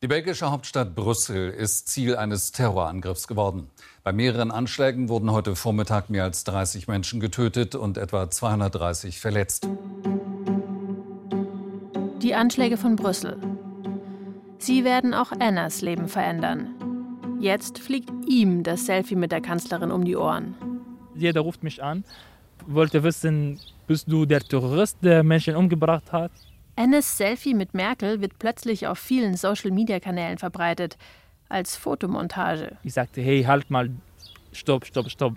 [0.00, 3.68] Die belgische Hauptstadt Brüssel ist Ziel eines Terrorangriffs geworden.
[4.04, 9.68] Bei mehreren Anschlägen wurden heute Vormittag mehr als 30 Menschen getötet und etwa 230 verletzt.
[12.28, 13.36] Die Anschläge von Brüssel.
[14.58, 16.74] Sie werden auch Annas Leben verändern.
[17.40, 20.54] Jetzt fliegt ihm das Selfie mit der Kanzlerin um die Ohren
[21.18, 22.04] jeder ruft mich an,
[22.66, 26.30] wollte wissen, bist du der Terrorist, der Menschen umgebracht hat?
[26.76, 30.96] Ennes Selfie mit Merkel wird plötzlich auf vielen Social-Media-Kanälen verbreitet,
[31.48, 32.76] als Fotomontage.
[32.84, 33.90] Ich sagte, hey, halt mal,
[34.52, 35.34] stopp, stopp, stopp.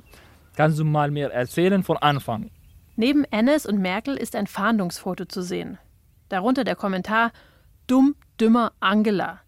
[0.56, 2.52] Kannst du mal mehr erzählen von Anfang?
[2.96, 5.80] Neben Ennis und Merkel ist ein Fahndungsfoto zu sehen.
[6.32, 7.34] Darunter der Kommentar
[7.88, 9.42] Dumm, dümmer Angela.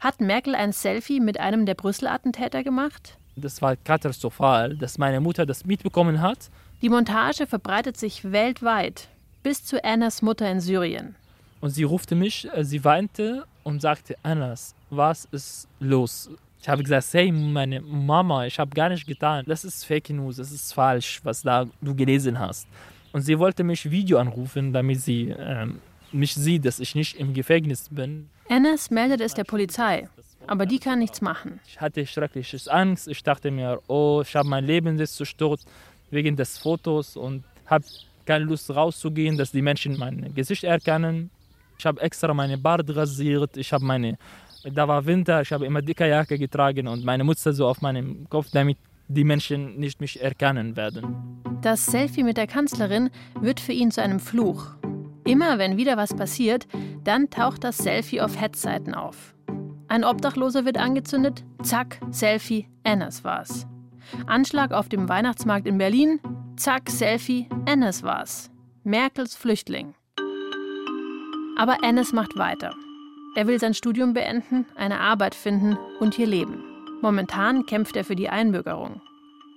[0.00, 3.16] Hat Merkel ein Selfie mit einem der Brüssel-Attentäter gemacht?
[3.36, 6.50] Das war katastrophal, dass meine Mutter das mitbekommen hat.
[6.82, 9.08] Die Montage verbreitet sich weltweit,
[9.42, 11.14] bis zu Annas Mutter in Syrien.
[11.62, 16.28] Und sie rufte mich, äh, sie weinte und sagte, Annas, was ist los?
[16.60, 19.44] Ich habe gesagt, hey, meine Mama, ich habe gar nicht getan.
[19.46, 22.68] Das ist Fake News, das ist falsch, was da du gelesen hast.
[23.12, 25.80] Und sie wollte mich Video anrufen, damit sie ähm,
[26.12, 28.28] mich sieht, dass ich nicht im Gefängnis bin.
[28.48, 30.08] Annas meldet es der Polizei.
[30.46, 31.60] Aber die kann nichts machen.
[31.66, 33.08] Ich hatte schreckliche Angst.
[33.08, 35.60] Ich dachte mir, oh, ich habe mein Leben jetzt zerstört
[36.10, 37.84] wegen des Fotos und habe
[38.24, 41.30] keine Lust rauszugehen, dass die Menschen mein Gesicht erkennen.
[41.78, 43.56] Ich habe extra meine Bart rasiert.
[43.56, 44.18] Ich habe meine,
[44.64, 48.28] da war Winter, ich habe immer dicke Jacke getragen und meine Mutter so auf meinem
[48.28, 48.78] Kopf, damit
[49.08, 51.42] die Menschen nicht mich erkennen werden.
[51.62, 54.76] Das Selfie mit der Kanzlerin wird für ihn zu einem Fluch.
[55.26, 56.68] Immer wenn wieder was passiert,
[57.02, 59.34] dann taucht das Selfie auf Hetzseiten auf.
[59.88, 63.66] Ein Obdachloser wird angezündet, zack, Selfie, Annas war's.
[64.26, 66.20] Anschlag auf dem Weihnachtsmarkt in Berlin,
[66.56, 68.50] zack, Selfie, Annas war's.
[68.84, 69.94] Merkels Flüchtling.
[71.58, 72.72] Aber Annas macht weiter.
[73.34, 76.62] Er will sein Studium beenden, eine Arbeit finden und hier leben.
[77.02, 79.00] Momentan kämpft er für die Einbürgerung.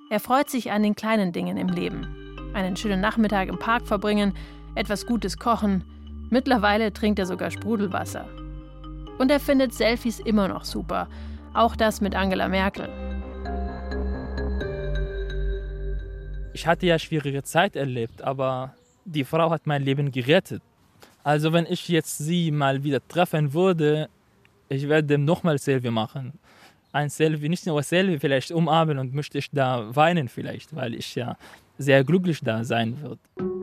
[0.09, 2.07] Er freut sich an den kleinen Dingen im Leben.
[2.53, 4.33] Einen schönen Nachmittag im Park verbringen,
[4.75, 5.83] etwas Gutes kochen.
[6.29, 8.27] Mittlerweile trinkt er sogar Sprudelwasser.
[9.17, 11.07] Und er findet Selfies immer noch super.
[11.53, 12.87] Auch das mit Angela Merkel.
[16.53, 20.61] Ich hatte ja schwierige Zeit erlebt, aber die Frau hat mein Leben gerettet.
[21.23, 24.09] Also wenn ich jetzt sie mal wieder treffen würde,
[24.69, 26.33] ich werde nochmal Selfie machen.
[26.91, 31.15] Ein Selfie, nicht nur Selfie, vielleicht umarmen und möchte ich da weinen vielleicht, weil ich
[31.15, 31.37] ja
[31.77, 33.58] sehr glücklich da sein würde.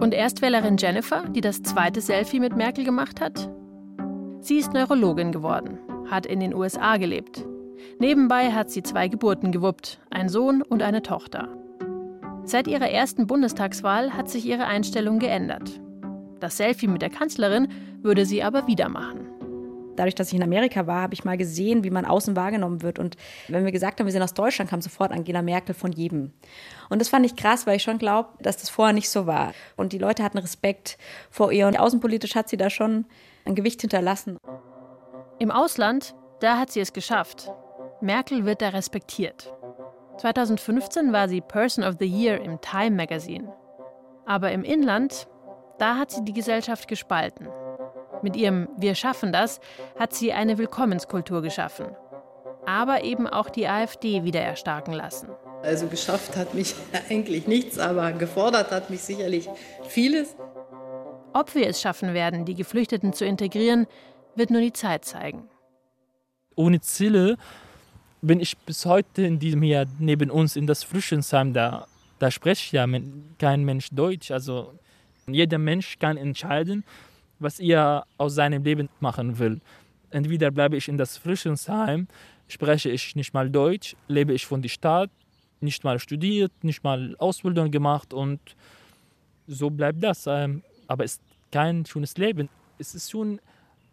[0.00, 3.50] Und Erstwählerin Jennifer, die das zweite Selfie mit Merkel gemacht hat,
[4.40, 5.78] Sie ist Neurologin geworden,
[6.08, 7.44] hat in den USA gelebt.
[7.98, 11.48] Nebenbei hat sie zwei Geburten gewuppt, ein Sohn und eine Tochter.
[12.44, 15.80] Seit ihrer ersten Bundestagswahl hat sich ihre Einstellung geändert.
[16.40, 17.68] Das Selfie mit der Kanzlerin
[18.00, 19.26] würde sie aber wieder machen.
[19.98, 23.00] Dadurch, dass ich in Amerika war, habe ich mal gesehen, wie man außen wahrgenommen wird.
[23.00, 23.16] Und
[23.48, 26.32] wenn wir gesagt haben, wir sind aus Deutschland, kam sofort Angela Merkel von jedem.
[26.88, 29.52] Und das fand ich krass, weil ich schon glaube, dass das vorher nicht so war.
[29.76, 30.98] Und die Leute hatten Respekt
[31.30, 31.66] vor ihr.
[31.66, 33.06] Und außenpolitisch hat sie da schon
[33.44, 34.38] ein Gewicht hinterlassen.
[35.40, 37.50] Im Ausland, da hat sie es geschafft.
[38.00, 39.52] Merkel wird da respektiert.
[40.18, 43.52] 2015 war sie Person of the Year im Time Magazine.
[44.26, 45.26] Aber im Inland,
[45.78, 47.48] da hat sie die Gesellschaft gespalten.
[48.22, 49.60] Mit ihrem Wir schaffen das
[49.98, 51.86] hat sie eine Willkommenskultur geschaffen.
[52.66, 55.28] Aber eben auch die AfD wieder erstarken lassen.
[55.62, 56.74] Also geschafft hat mich
[57.10, 59.48] eigentlich nichts, aber gefordert hat mich sicherlich
[59.88, 60.36] vieles.
[61.32, 63.86] Ob wir es schaffen werden, die Geflüchteten zu integrieren,
[64.34, 65.48] wird nur die Zeit zeigen.
[66.54, 67.36] Ohne Ziele
[68.20, 71.86] bin ich bis heute in diesem Jahr neben uns in das Flüchtlingsheim, da,
[72.18, 72.86] da spricht ja
[73.38, 74.30] kein Mensch Deutsch.
[74.30, 74.74] Also
[75.26, 76.84] jeder Mensch kann entscheiden,
[77.38, 79.60] was er aus seinem Leben machen will.
[80.10, 82.08] Entweder bleibe ich in das Flüchtlingsheim,
[82.48, 85.10] spreche ich nicht mal Deutsch, lebe ich von der Stadt,
[85.60, 88.40] nicht mal studiert, nicht mal Ausbildung gemacht und
[89.46, 90.26] so bleibt das.
[90.26, 92.48] Ähm, aber es ist kein schönes Leben.
[92.78, 93.40] Es ist schon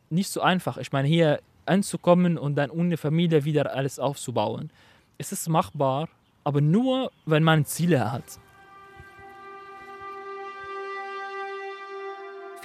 [0.09, 0.77] nicht so einfach.
[0.77, 4.71] Ich meine, hier anzukommen und dann ohne Familie wieder alles aufzubauen.
[5.17, 6.09] Es ist machbar,
[6.43, 8.39] aber nur, wenn man Ziele hat.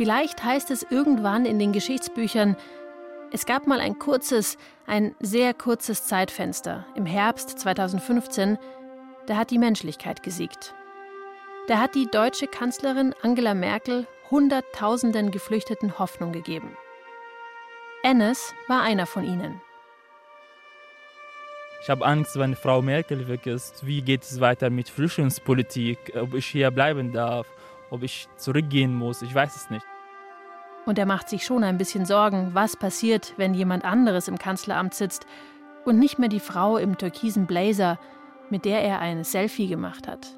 [0.00, 2.56] Vielleicht heißt es irgendwann in den Geschichtsbüchern,
[3.32, 8.56] es gab mal ein kurzes, ein sehr kurzes Zeitfenster im Herbst 2015,
[9.26, 10.74] da hat die Menschlichkeit gesiegt.
[11.68, 16.74] Da hat die deutsche Kanzlerin Angela Merkel Hunderttausenden Geflüchteten Hoffnung gegeben.
[18.02, 19.60] Ennis war einer von ihnen.
[21.82, 23.86] Ich habe Angst, wenn Frau Merkel weg ist.
[23.86, 26.14] Wie geht es weiter mit Flüchtlingspolitik?
[26.18, 27.46] Ob ich hier bleiben darf?
[27.90, 29.20] Ob ich zurückgehen muss?
[29.22, 29.84] Ich weiß es nicht.
[30.86, 34.94] Und er macht sich schon ein bisschen Sorgen, was passiert, wenn jemand anderes im Kanzleramt
[34.94, 35.26] sitzt
[35.84, 37.98] und nicht mehr die Frau im türkisen Blazer,
[38.48, 40.36] mit der er ein Selfie gemacht hat.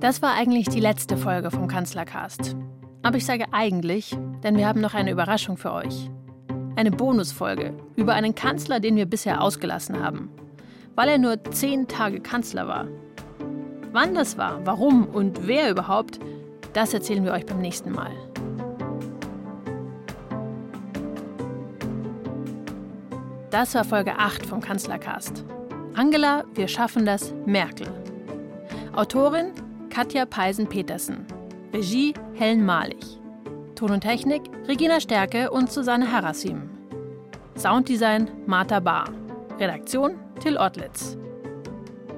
[0.00, 2.56] Das war eigentlich die letzte Folge vom Kanzlercast.
[3.02, 6.10] Aber ich sage eigentlich, denn wir haben noch eine Überraschung für euch.
[6.78, 10.30] Eine Bonusfolge über einen Kanzler, den wir bisher ausgelassen haben
[10.98, 12.88] weil er nur zehn Tage Kanzler war.
[13.92, 16.18] Wann das war, warum und wer überhaupt,
[16.72, 18.10] das erzählen wir euch beim nächsten Mal.
[23.52, 25.44] Das war Folge 8 vom Kanzlercast.
[25.94, 27.86] Angela, wir schaffen das, Merkel.
[28.96, 29.52] Autorin
[29.90, 31.24] Katja Peisen-Petersen.
[31.72, 33.17] Regie Helen Malich.
[33.78, 36.68] Ton und Technik Regina Stärke und Susanne Harassim.
[37.56, 39.08] Sounddesign Martha Bahr.
[39.60, 41.16] Redaktion Till Ottlitz.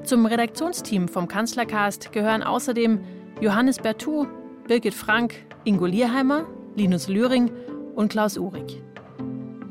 [0.02, 3.00] Zum Redaktionsteam vom Kanzlercast gehören außerdem
[3.42, 4.26] Johannes Bertou,
[4.68, 5.34] Birgit Frank,
[5.64, 6.46] Ingo Lierheimer,
[6.76, 7.50] Linus Lühring
[7.94, 8.82] und Klaus Uhrig.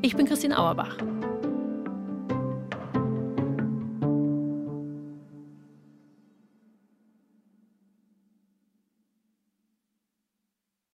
[0.00, 0.96] Ich bin Christine Auerbach.